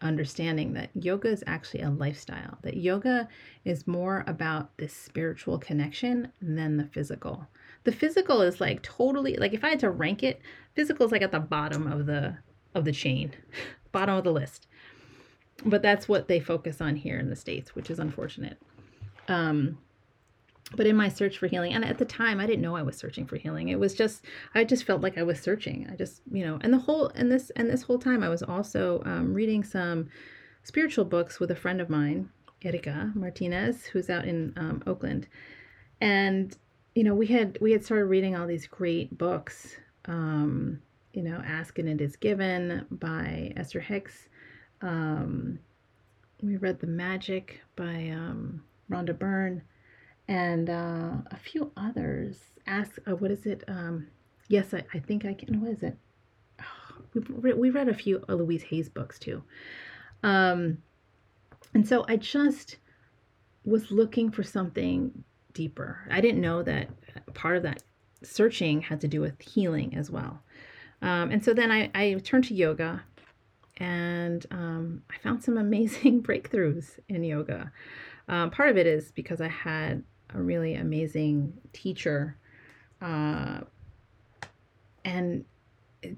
[0.00, 3.28] understanding that yoga is actually a lifestyle, that yoga
[3.64, 7.46] is more about this spiritual connection than the physical.
[7.84, 10.40] The physical is like totally like if I had to rank it,
[10.74, 12.36] physical is like at the bottom of the
[12.74, 13.32] of the chain,
[13.92, 14.66] bottom of the list.
[15.64, 18.58] But that's what they focus on here in the states, which is unfortunate.
[19.28, 19.78] Um,
[20.76, 22.96] but in my search for healing and at the time i didn't know i was
[22.96, 23.68] searching for healing.
[23.68, 24.24] It was just
[24.54, 25.88] i just felt like i was searching.
[25.90, 28.42] I just you know and the whole and this and this whole time i was
[28.42, 30.08] also um, reading some
[30.62, 32.30] spiritual books with a friend of mine
[32.62, 35.28] erika martinez who's out in um, oakland.
[36.00, 36.56] And
[36.94, 40.80] you know we had we had started reading all these great books um,
[41.12, 44.28] you know ask and it is given by esther hicks.
[44.80, 45.58] Um,
[46.42, 49.62] we read the magic by um, rhonda byrne
[50.28, 52.38] and uh, a few others.
[52.66, 53.64] Ask, uh, what is it?
[53.68, 54.08] Um,
[54.48, 55.60] yes, I, I think I can.
[55.60, 55.96] What is it?
[56.96, 59.42] Oh, we, read, we read a few Louise Hay's books too.
[60.22, 60.78] Um,
[61.74, 62.76] and so I just
[63.64, 66.00] was looking for something deeper.
[66.10, 66.88] I didn't know that
[67.34, 67.82] part of that
[68.22, 70.40] searching had to do with healing as well.
[71.02, 73.02] Um, and so then I, I turned to yoga
[73.78, 77.72] and um, I found some amazing breakthroughs in yoga.
[78.28, 80.02] Um, part of it is because I had
[80.34, 82.36] a really amazing teacher.
[83.00, 83.60] Uh,
[85.04, 85.44] and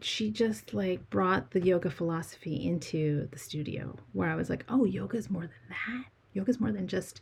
[0.01, 4.85] she just like brought the yoga philosophy into the studio where I was like, oh,
[4.85, 6.05] yoga is more than that.
[6.33, 7.21] Yoga is more than just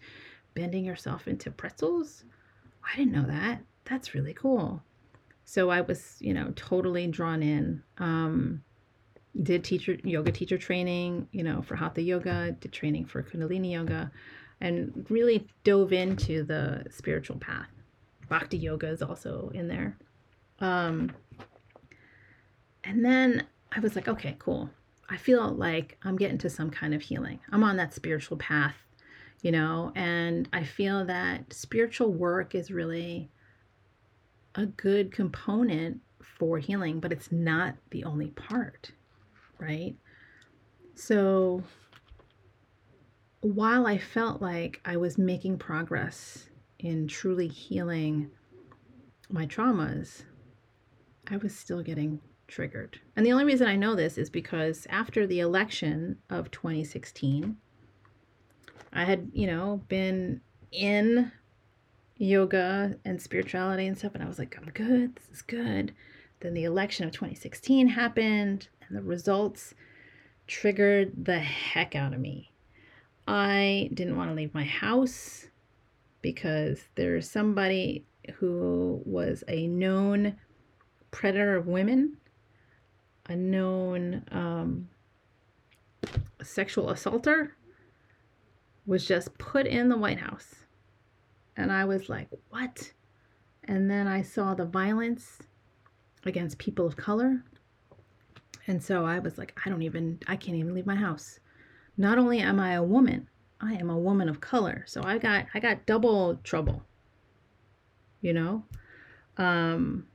[0.54, 2.24] bending yourself into pretzels.
[2.84, 3.62] I didn't know that.
[3.84, 4.82] That's really cool.
[5.44, 7.82] So I was, you know, totally drawn in.
[7.98, 8.62] Um,
[9.42, 14.10] did teacher yoga teacher training, you know, for hatha yoga, did training for kundalini yoga
[14.64, 17.68] and really dove into the spiritual path.
[18.30, 19.98] Bhakti yoga is also in there.
[20.58, 21.12] Um,
[22.82, 23.46] and then
[23.76, 24.70] I was like, okay, cool.
[25.10, 27.40] I feel like I'm getting to some kind of healing.
[27.52, 28.76] I'm on that spiritual path,
[29.42, 33.28] you know, and I feel that spiritual work is really
[34.54, 36.00] a good component
[36.38, 38.92] for healing, but it's not the only part,
[39.58, 39.94] right?
[40.94, 41.62] So
[43.44, 46.46] while I felt like I was making progress
[46.78, 48.30] in truly healing
[49.28, 50.22] my traumas,
[51.26, 53.00] I was still getting triggered.
[53.14, 57.58] And the only reason I know this is because after the election of 2016,
[58.94, 60.40] I had, you know, been
[60.72, 61.30] in
[62.16, 65.92] yoga and spirituality and stuff, and I was like, I'm good, this is good.
[66.40, 69.74] Then the election of 2016 happened, and the results
[70.46, 72.53] triggered the heck out of me.
[73.26, 75.46] I didn't want to leave my house
[76.22, 78.04] because there's somebody
[78.36, 80.36] who was a known
[81.10, 82.16] predator of women
[83.28, 84.88] a known um,
[86.42, 87.56] sexual assaulter
[88.86, 90.54] was just put in the White House.
[91.56, 92.92] And I was like, what?
[93.64, 95.38] And then I saw the violence
[96.24, 97.42] against people of color.
[98.66, 101.38] And so I was like, I don't even, I can't even leave my house.
[101.96, 103.28] Not only am I a woman,
[103.60, 104.84] I am a woman of color.
[104.86, 106.82] So I got, I got double trouble,
[108.20, 108.64] you know?
[109.36, 110.06] Um,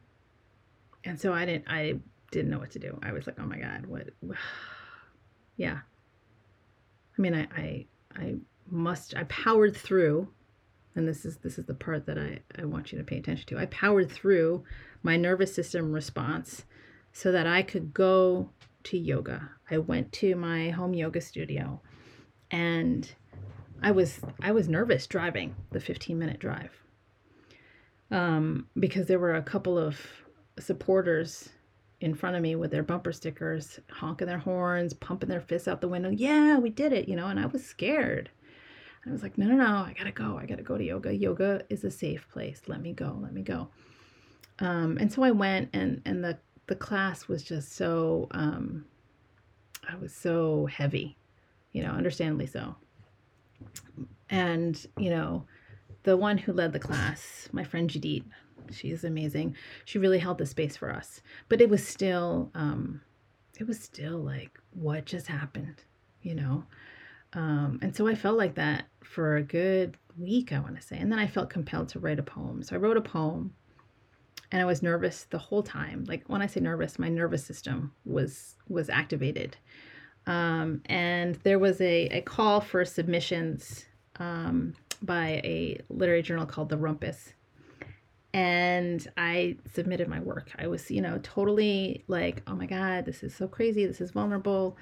[1.03, 1.95] and so I didn't, I
[2.31, 2.99] didn't know what to do.
[3.01, 4.09] I was like, oh my God, what?
[5.57, 5.79] yeah.
[7.17, 8.35] I mean, I, I, I
[8.69, 10.27] must, I powered through,
[10.95, 13.47] and this is, this is the part that I, I want you to pay attention
[13.47, 13.57] to.
[13.57, 14.63] I powered through
[15.01, 16.65] my nervous system response
[17.13, 18.49] so that I could go
[18.83, 19.49] to yoga.
[19.71, 21.81] I went to my home yoga studio
[22.51, 23.09] and
[23.81, 26.71] I was, I was nervous driving the 15 minute drive.
[28.11, 29.99] Um, because there were a couple of
[30.59, 31.49] supporters
[32.01, 35.81] in front of me with their bumper stickers, honking their horns, pumping their fists out
[35.81, 36.09] the window.
[36.09, 38.29] Yeah, we did it, you know, and I was scared.
[39.05, 40.37] I was like, no, no, no, I gotta go.
[40.37, 41.15] I gotta go to yoga.
[41.15, 42.61] Yoga is a safe place.
[42.67, 43.17] Let me go.
[43.21, 43.69] Let me go.
[44.59, 48.85] Um, and so I went, and and the the class was just so um,
[49.87, 51.17] I was so heavy,
[51.71, 52.75] you know, understandably so.
[54.29, 55.45] And you know,
[56.03, 58.23] the one who led the class, my friend Judith,
[58.71, 59.55] She's amazing.
[59.85, 61.21] She really held the space for us.
[61.47, 63.01] But it was still, um,
[63.59, 65.83] it was still like, what just happened,
[66.21, 66.63] you know?
[67.33, 70.97] Um, and so I felt like that for a good week, I want to say.
[70.97, 72.63] And then I felt compelled to write a poem.
[72.63, 73.53] So I wrote a poem
[74.51, 76.05] and I was nervous the whole time.
[76.07, 79.57] Like when I say nervous, my nervous system was was activated.
[80.27, 83.85] Um, and there was a, a call for submissions
[84.17, 87.33] um, by a literary journal called The Rumpus
[88.33, 90.51] and I submitted my work.
[90.57, 93.85] I was, you know, totally like, oh my God, this is so crazy.
[93.85, 94.77] This is vulnerable.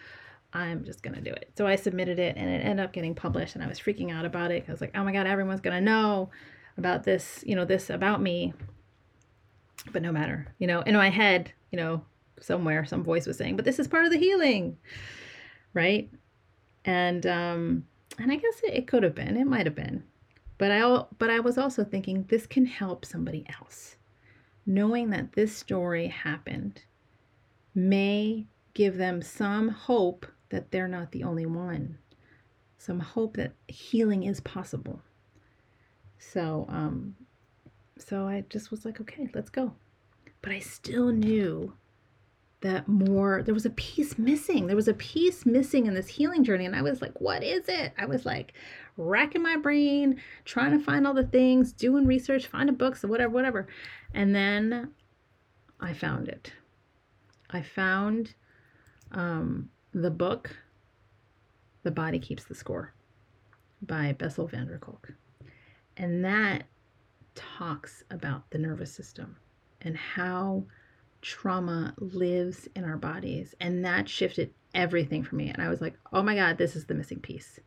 [0.53, 1.51] I'm just going to do it.
[1.57, 3.55] So I submitted it and it ended up getting published.
[3.55, 4.65] And I was freaking out about it.
[4.67, 6.29] I was like, oh my God, everyone's going to know
[6.77, 8.53] about this, you know, this about me.
[9.91, 12.03] But no matter, you know, in my head, you know,
[12.39, 14.77] somewhere some voice was saying, but this is part of the healing.
[15.73, 16.09] Right.
[16.85, 17.85] And, um,
[18.17, 20.03] and I guess it, it could have been, it might have been,
[20.57, 23.97] but I but I was also thinking this can help somebody else.
[24.65, 26.81] Knowing that this story happened
[27.75, 31.97] may give them some hope that they're not the only one.
[32.77, 35.01] Some hope that healing is possible.
[36.17, 37.15] So um
[38.01, 39.73] so I just was like, okay, let's go.
[40.41, 41.73] But I still knew
[42.61, 44.67] that more there was a piece missing.
[44.67, 46.65] There was a piece missing in this healing journey.
[46.65, 47.93] And i was like what is it?
[47.97, 48.53] I was like
[48.97, 53.67] racking my brain trying to find all the things doing research finding books whatever whatever.
[54.13, 54.91] And then
[55.79, 56.51] i found it.
[57.49, 58.33] I found
[59.11, 60.55] um, the book
[61.83, 62.93] the body keeps the score
[63.81, 65.13] by bessel van der kolk.
[65.95, 66.63] And that
[67.37, 69.37] talks about the nervous system
[69.81, 70.65] and how
[71.21, 73.55] trauma lives in our bodies.
[73.61, 75.49] And that shifted everything for me.
[75.49, 77.59] And I was like, oh my God, this is the missing piece.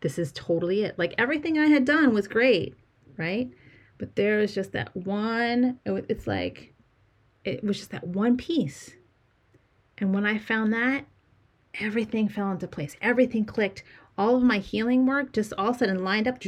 [0.00, 0.98] This is totally it.
[0.98, 2.74] Like everything I had done was great,
[3.16, 3.50] right?
[3.98, 6.74] But there was just that one, it's like,
[7.44, 8.90] it was just that one piece.
[9.98, 11.06] And when I found that,
[11.80, 12.96] everything fell into place.
[13.00, 13.82] Everything clicked.
[14.18, 16.40] All of my healing work just all of a sudden lined up.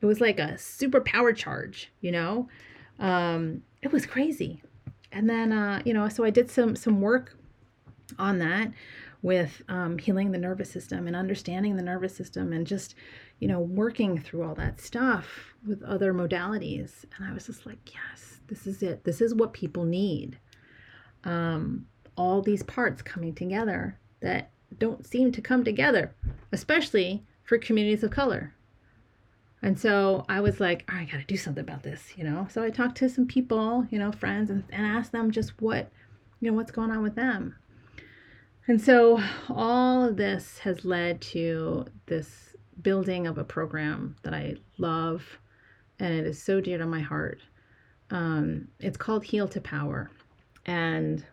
[0.00, 2.48] It was like a super power charge, you know?
[2.98, 4.62] Um, it was crazy
[5.12, 7.36] and then uh, you know so i did some some work
[8.18, 8.72] on that
[9.20, 12.94] with um, healing the nervous system and understanding the nervous system and just
[13.40, 17.78] you know working through all that stuff with other modalities and i was just like
[17.86, 20.38] yes this is it this is what people need
[21.24, 21.86] um,
[22.16, 26.14] all these parts coming together that don't seem to come together,
[26.52, 28.54] especially for communities of color.
[29.60, 32.46] And so I was like, I got to do something about this, you know?
[32.50, 35.90] So I talked to some people, you know, friends, and, and asked them just what,
[36.40, 37.56] you know, what's going on with them.
[38.68, 44.56] And so all of this has led to this building of a program that I
[44.76, 45.38] love
[46.00, 47.40] and it is so dear to my heart.
[48.10, 50.10] Um, it's called Heal to Power.
[50.66, 51.24] And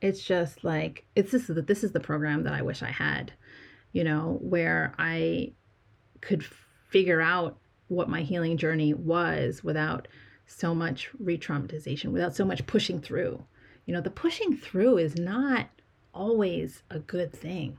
[0.00, 2.90] it's just like it's this is the, this is the program that I wish I
[2.90, 3.32] had,
[3.92, 5.52] you know, where I
[6.20, 6.44] could
[6.88, 7.56] figure out
[7.88, 10.08] what my healing journey was without
[10.46, 13.42] so much re-traumatization, without so much pushing through.
[13.84, 15.68] You know, the pushing through is not
[16.12, 17.78] always a good thing.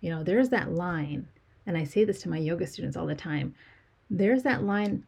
[0.00, 1.28] You know, there's that line,
[1.66, 3.54] and I say this to my yoga students all the time.
[4.10, 5.06] There's that line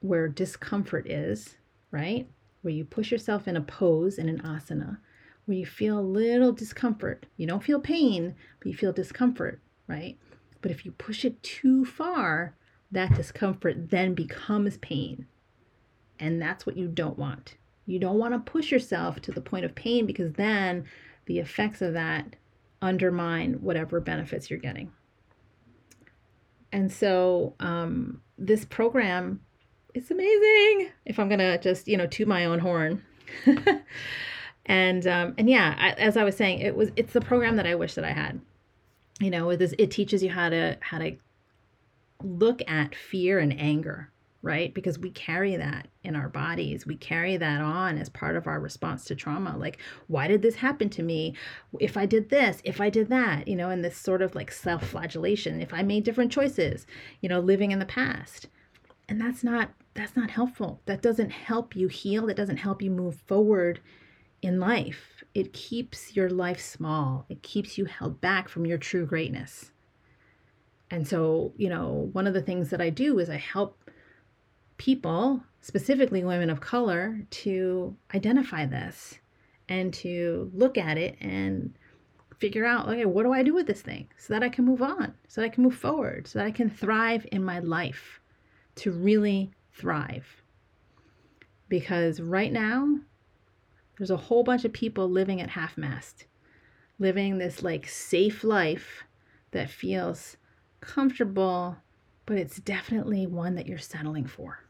[0.00, 1.56] where discomfort is,
[1.90, 2.28] right?
[2.62, 4.98] Where you push yourself in a pose in an asana,
[5.46, 7.26] where you feel a little discomfort.
[7.36, 10.16] You don't feel pain, but you feel discomfort, right?
[10.60, 12.54] But if you push it too far,
[12.90, 15.26] that discomfort then becomes pain.
[16.18, 17.56] And that's what you don't want.
[17.86, 20.84] You don't want to push yourself to the point of pain because then
[21.26, 22.36] the effects of that
[22.82, 24.92] undermine whatever benefits you're getting.
[26.72, 29.40] And so um, this program
[29.94, 30.90] is amazing.
[31.06, 33.02] If I'm gonna just you know toot my own horn,
[34.66, 37.66] and um, and yeah, I, as I was saying, it was it's the program that
[37.66, 38.40] I wish that I had
[39.20, 41.16] you know it, teaches you how to how to
[42.22, 44.72] look at fear and anger right?
[44.72, 46.86] Because we carry that in our bodies.
[46.86, 49.56] We carry that on as part of our response to trauma.
[49.56, 51.34] Like why did this happen to me?
[51.80, 54.50] If i did this if i did that you know and this sort of like
[54.52, 56.86] self-flagellation if i made different choices
[57.20, 58.48] you know living in the past.
[59.08, 60.80] And that's not that's not helpful.
[60.86, 62.26] That doesn't help you heal.
[62.26, 63.80] That doesn't help you move forward
[64.42, 69.06] in life it keeps your life small, it keeps you held back from your true
[69.06, 69.70] greatness.
[70.90, 73.78] And so, you know, one of the things that I do is I help
[74.78, 79.20] people, specifically women of color, to identify this
[79.68, 81.72] and to look at it and
[82.38, 84.82] figure out, okay, what do I do with this thing so that I can move
[84.82, 88.20] on, so that I can move forward, so that I can thrive in my life,
[88.76, 90.42] to really thrive.
[91.68, 92.98] Because right now,
[93.98, 96.24] there's a whole bunch of people living at half mast,
[97.00, 99.02] living this like safe life
[99.50, 100.36] that feels
[100.80, 101.76] comfortable,
[102.24, 104.64] but it's definitely one that you're settling for.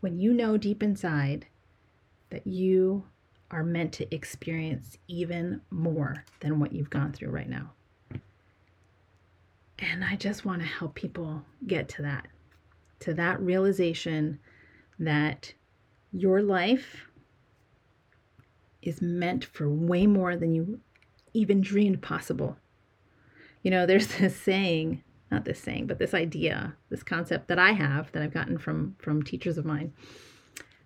[0.00, 1.46] When you know deep inside
[2.30, 3.04] that you
[3.50, 7.72] are meant to experience even more than what you've gone through right now.
[9.78, 12.28] And I just want to help people get to that,
[13.00, 14.38] to that realization
[14.98, 15.52] that
[16.12, 17.05] your life
[18.86, 20.80] is meant for way more than you
[21.34, 22.56] even dreamed possible.
[23.62, 27.72] You know, there's this saying, not this saying, but this idea, this concept that I
[27.72, 29.92] have that I've gotten from from teachers of mine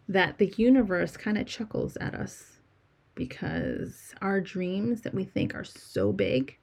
[0.08, 2.58] that the universe kind of chuckles at us
[3.14, 6.56] because our dreams that we think are so big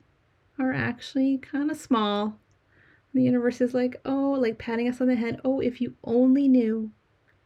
[0.60, 2.38] are actually kind of small.
[3.14, 5.40] The universe is like, oh, like patting us on the head.
[5.46, 6.92] Oh, if you only knew,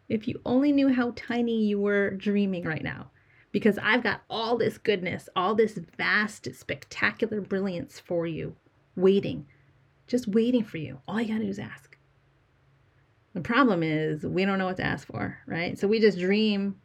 [0.09, 3.11] if you only knew how tiny you were dreaming right now
[3.51, 8.55] because I've got all this goodness, all this vast, spectacular brilliance for you,
[8.95, 9.45] waiting,
[10.07, 10.99] just waiting for you.
[11.07, 11.97] All you got to do is ask.
[13.33, 15.77] The problem is we don't know what to ask for, right?
[15.79, 16.75] So we just dream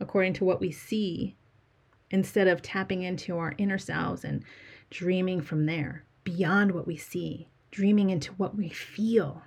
[0.00, 1.36] according to what we see
[2.10, 4.44] instead of tapping into our inner selves and
[4.90, 9.42] dreaming from there, beyond what we see, dreaming into what we feel.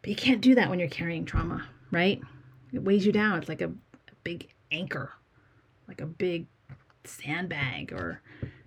[0.00, 2.20] But you can't do that when you're carrying trauma, right?
[2.72, 3.38] It weighs you down.
[3.38, 5.12] It's like a, a big anchor,
[5.88, 6.46] like a big
[7.04, 8.20] sandbag or,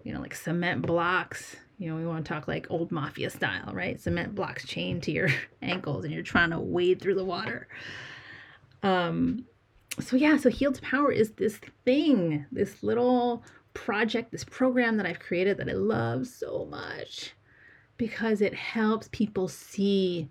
[0.03, 1.55] you know, like cement blocks.
[1.77, 3.99] You know, we want to talk like old mafia style, right?
[3.99, 5.29] Cement blocks chained to your
[5.61, 7.67] ankles and you're trying to wade through the water.
[8.83, 9.45] Um,
[9.99, 13.43] so yeah, so Heal to Power is this thing, this little
[13.73, 17.33] project, this program that I've created that I love so much
[17.97, 20.29] because it helps people see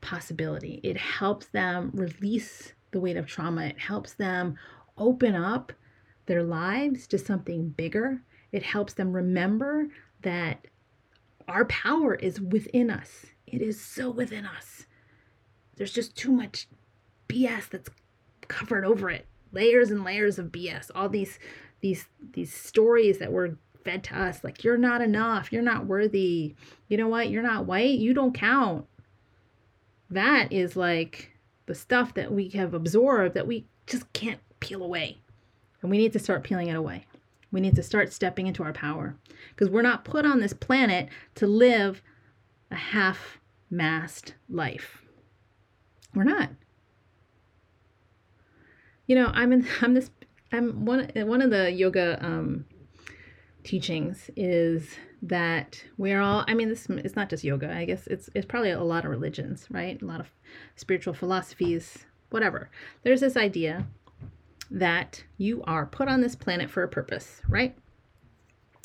[0.00, 0.80] possibility.
[0.82, 3.66] It helps them release the weight of trauma.
[3.66, 4.56] It helps them
[4.98, 5.72] open up
[6.26, 8.22] their lives to something bigger.
[8.52, 9.88] It helps them remember
[10.22, 10.66] that
[11.46, 13.26] our power is within us.
[13.46, 14.86] It is so within us.
[15.76, 16.68] There's just too much
[17.28, 17.90] BS that's
[18.48, 19.26] covered over it.
[19.52, 20.90] Layers and layers of BS.
[20.94, 21.38] All these
[21.80, 26.54] these these stories that were fed to us like you're not enough, you're not worthy.
[26.88, 27.30] You know what?
[27.30, 28.86] You're not white, you don't count.
[30.10, 31.32] That is like
[31.66, 35.18] the stuff that we have absorbed that we just can't peel away.
[35.82, 37.04] And we need to start peeling it away.
[37.50, 39.16] We need to start stepping into our power
[39.50, 42.02] because we're not put on this planet to live
[42.70, 43.38] a half
[43.70, 45.02] mast life.
[46.14, 46.50] We're not.
[49.06, 50.10] You know, I'm in I'm this
[50.52, 52.66] I'm one one of the yoga um
[53.64, 58.30] teachings is that we're all i mean this it's not just yoga i guess it's
[58.34, 60.30] it's probably a lot of religions right a lot of
[60.76, 62.70] spiritual philosophies whatever
[63.02, 63.86] there's this idea
[64.70, 67.76] that you are put on this planet for a purpose right?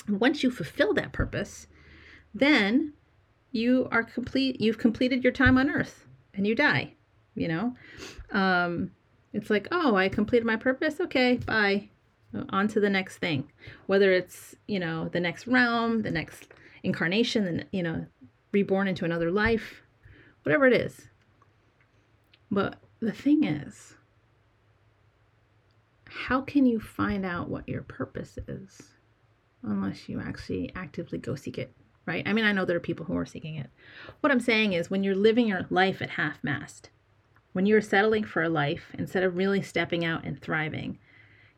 [0.07, 1.67] Once you fulfill that purpose
[2.33, 2.93] then
[3.51, 6.93] you are complete you've completed your time on earth and you die
[7.35, 7.75] you know?
[8.31, 8.91] Um
[9.33, 10.99] it's like oh i completed my purpose?
[10.99, 11.89] Okay bye.
[12.49, 13.51] On to the next thing.
[13.85, 16.47] Whether it's you know the next realm the next
[16.83, 18.05] incarnation and you know
[18.51, 19.83] reborn into another life
[20.43, 21.07] whatever it is.
[22.51, 23.95] But the thing is
[26.13, 28.81] how can you find out what your purpose is
[29.63, 31.73] unless you actually actively go seek it
[32.05, 33.69] right i mean i know there are people who are seeking it
[34.21, 36.89] what i'm saying is when you're living your life at half mast
[37.53, 40.97] when you're settling for a life instead of really stepping out and thriving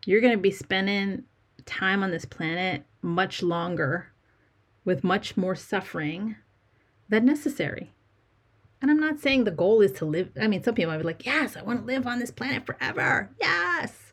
[0.06, 1.24] you're going to be spending
[1.66, 4.12] time on this planet much longer
[4.84, 6.36] with much more suffering
[7.10, 7.92] than necessary.
[8.82, 10.30] And I'm not saying the goal is to live.
[10.40, 12.66] I mean, some people might be like, yes, I want to live on this planet
[12.66, 13.32] forever.
[13.42, 14.05] Yes.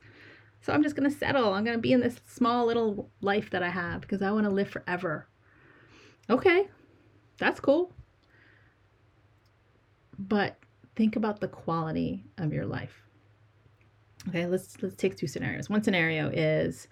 [0.62, 1.52] So I'm just going to settle.
[1.52, 4.44] I'm going to be in this small little life that I have because I want
[4.44, 5.26] to live forever.
[6.30, 6.68] Okay,
[7.38, 7.92] that's cool.
[10.18, 10.56] But
[10.94, 13.02] think about the quality of your life.
[14.28, 15.68] Okay, let's let's take two scenarios.
[15.68, 16.86] One scenario is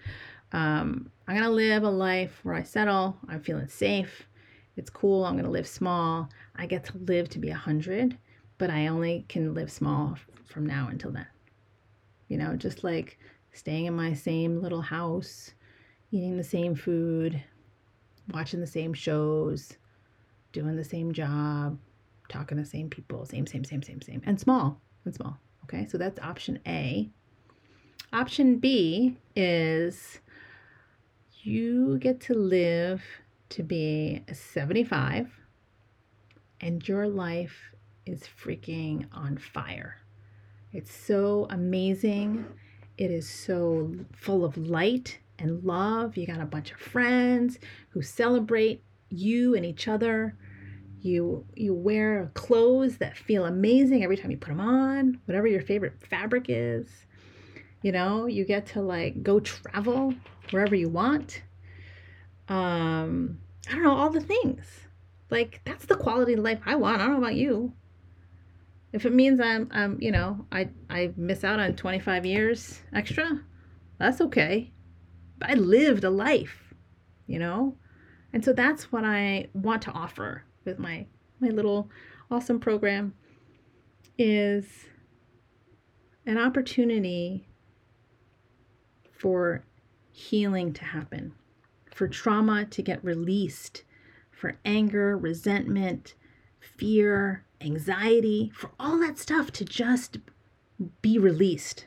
[0.53, 3.17] um, I'm gonna live a life where I settle.
[3.29, 4.27] I'm feeling safe.
[4.77, 5.25] It's cool.
[5.25, 6.29] I'm gonna live small.
[6.57, 8.19] I get to live to be a hundred,
[8.59, 10.17] but I only can live small
[10.47, 11.27] from now until then.
[12.27, 13.17] You know, just like
[13.53, 15.53] staying in my same little house,
[16.11, 17.43] eating the same food,
[18.33, 19.77] watching the same shows,
[20.53, 21.79] doing the same job,
[22.29, 25.39] talking to the same people, same, same, same, same, same, and small and small.
[25.65, 27.09] Okay, so that's option A.
[28.13, 30.21] Option B is
[31.43, 33.03] you get to live
[33.51, 35.29] to be 75
[36.61, 37.73] and your life
[38.07, 39.97] is freaking on fire.
[40.73, 42.45] It's so amazing.
[43.01, 46.19] It is so full of light and love.
[46.19, 50.37] You got a bunch of friends who celebrate you and each other.
[51.01, 55.63] You you wear clothes that feel amazing every time you put them on, whatever your
[55.63, 56.91] favorite fabric is.
[57.81, 60.13] You know, you get to like go travel
[60.51, 61.41] wherever you want.
[62.51, 64.67] Um, I don't know, all the things.
[65.31, 67.01] Like that's the quality of life I want.
[67.01, 67.73] I don't know about you.
[68.93, 73.41] If it means I'm I'm, you know, I I miss out on 25 years extra,
[73.99, 74.73] that's okay.
[75.39, 76.75] But I lived a life,
[77.27, 77.77] you know?
[78.33, 81.07] And so that's what I want to offer with my
[81.41, 81.89] my little
[82.31, 83.15] awesome program
[84.19, 84.67] is
[86.27, 87.49] an opportunity
[89.19, 89.65] for
[90.13, 91.33] healing to happen,
[91.95, 93.85] for trauma to get released,
[94.31, 96.15] for anger, resentment,
[96.61, 100.19] fear, anxiety, for all that stuff to just
[101.03, 101.87] be released.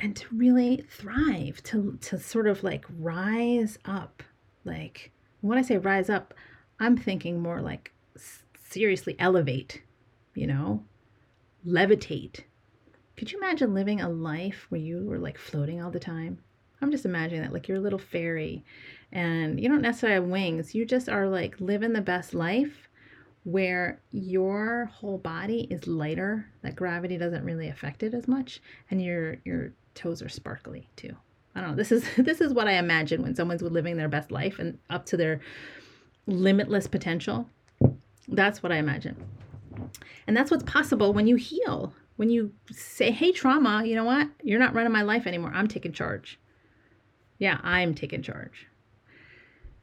[0.00, 4.22] And to really thrive, to, to sort of like rise up.
[4.64, 6.34] Like, when I say rise up,
[6.80, 7.92] I'm thinking more like
[8.68, 9.82] seriously elevate,
[10.34, 10.84] you know,
[11.66, 12.40] levitate,
[13.16, 16.38] could you imagine living a life where you were like floating all the time?
[16.80, 18.64] I'm just imagining that, like you're a little fairy
[19.12, 20.74] and you don't necessarily have wings.
[20.74, 22.88] You just are like living the best life
[23.44, 28.60] where your whole body is lighter, that gravity doesn't really affect it as much,
[28.90, 31.14] and your your toes are sparkly too.
[31.54, 31.76] I don't know.
[31.76, 35.06] This is this is what I imagine when someone's living their best life and up
[35.06, 35.40] to their
[36.26, 37.48] limitless potential.
[38.28, 39.16] That's what I imagine.
[40.26, 44.28] And that's what's possible when you heal when you say, hey, trauma, you know what?
[44.42, 45.50] You're not running my life anymore.
[45.54, 46.38] I'm taking charge.
[47.38, 48.68] Yeah, I'm taking charge.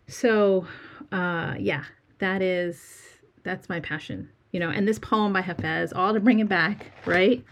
[0.09, 0.65] So,
[1.11, 1.83] uh, yeah,
[2.17, 3.03] that is,
[3.43, 6.91] that's my passion, you know, and this poem by Hafez, all to bring it back,
[7.05, 7.45] right?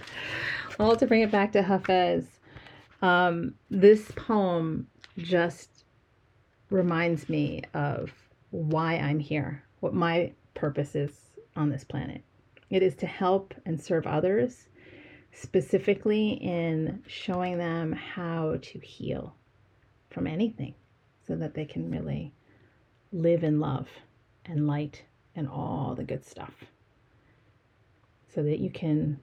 [0.79, 2.25] All to bring it back to Hafez.
[3.03, 4.87] Um, this poem
[5.19, 5.85] just
[6.71, 8.11] reminds me of
[8.49, 11.11] why I'm here, what my purpose is
[11.55, 12.23] on this planet.
[12.71, 14.67] It is to help and serve others
[15.31, 19.35] specifically in showing them how to heal
[20.09, 20.73] from anything
[21.27, 22.33] so that they can really
[23.11, 23.87] live in love
[24.45, 25.03] and light
[25.35, 26.53] and all the good stuff.
[28.33, 29.19] So that you can,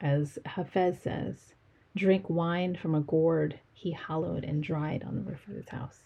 [0.00, 1.54] as Hafez says,
[1.96, 6.00] drink wine from a gourd he hollowed and dried on the roof of his house.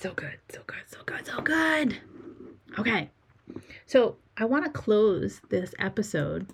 [0.00, 1.98] So good, so good, so good, so good.
[2.78, 3.10] Okay,
[3.86, 6.52] so I want to close this episode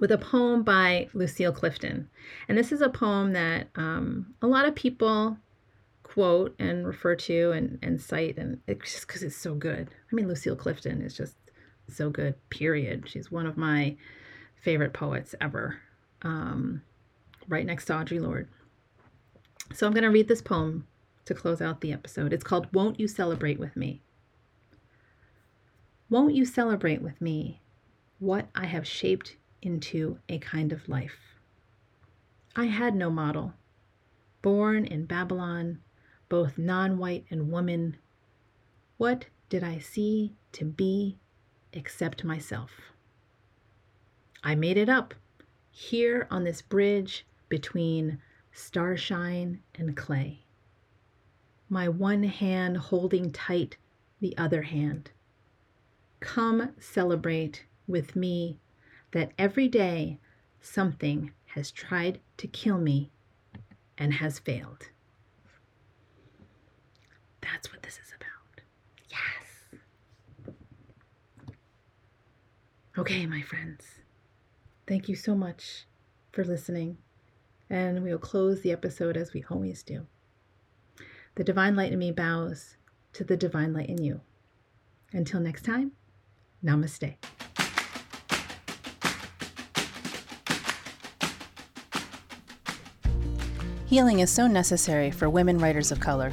[0.00, 2.08] with a poem by Lucille Clifton.
[2.48, 5.36] And this is a poem that um, a lot of people
[6.18, 9.88] quote and refer to and, and cite, and it's just because it's so good.
[10.10, 11.36] I mean, Lucille Clifton is just
[11.86, 13.08] so good, period.
[13.08, 13.96] She's one of my
[14.60, 15.78] favorite poets ever,
[16.22, 16.82] um,
[17.46, 18.48] right next to Audre Lorde.
[19.72, 20.88] So I'm going to read this poem
[21.24, 22.32] to close out the episode.
[22.32, 24.02] It's called Won't You Celebrate With Me?
[26.10, 27.60] Won't you celebrate with me
[28.18, 31.36] what I have shaped into a kind of life?
[32.56, 33.54] I had no model.
[34.42, 35.78] Born in Babylon,
[36.28, 37.96] both non white and woman,
[38.96, 41.18] what did I see to be
[41.72, 42.70] except myself?
[44.42, 45.14] I made it up
[45.70, 48.20] here on this bridge between
[48.52, 50.44] starshine and clay.
[51.68, 53.76] My one hand holding tight
[54.20, 55.10] the other hand
[56.20, 58.58] Come celebrate with me
[59.12, 60.18] that every day
[60.60, 63.10] something has tried to kill me
[63.96, 64.90] and has failed.
[67.52, 68.62] That's what this is about.
[69.10, 70.54] Yes.
[72.98, 73.84] Okay, my friends.
[74.86, 75.86] Thank you so much
[76.32, 76.98] for listening.
[77.70, 80.06] And we will close the episode as we always do.
[81.36, 82.76] The divine light in me bows
[83.12, 84.20] to the divine light in you.
[85.12, 85.92] Until next time.
[86.64, 87.14] Namaste.
[93.86, 96.30] Healing is so necessary for women writers of color.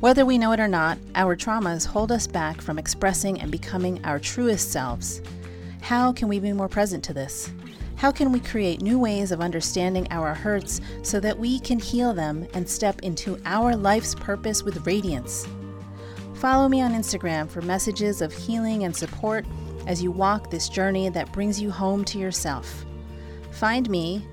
[0.00, 4.02] Whether we know it or not, our traumas hold us back from expressing and becoming
[4.02, 5.20] our truest selves.
[5.82, 7.52] How can we be more present to this?
[7.96, 12.14] How can we create new ways of understanding our hurts so that we can heal
[12.14, 15.46] them and step into our life's purpose with radiance?
[16.32, 19.44] Follow me on Instagram for messages of healing and support
[19.86, 22.86] as you walk this journey that brings you home to yourself.
[23.50, 24.26] Find me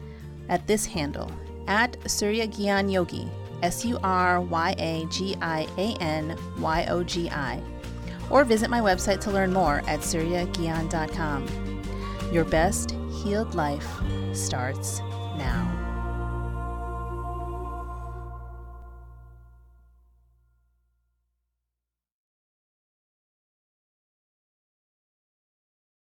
[0.47, 1.29] at this handle
[1.67, 3.29] at Surya Gyan Yogi,
[3.61, 7.61] S U R Y A G I A N Y O G I,
[8.29, 11.47] or visit my website to learn more at suryagyan.com.
[12.31, 12.91] Your best
[13.23, 13.87] healed life
[14.33, 14.99] starts
[15.37, 15.66] now.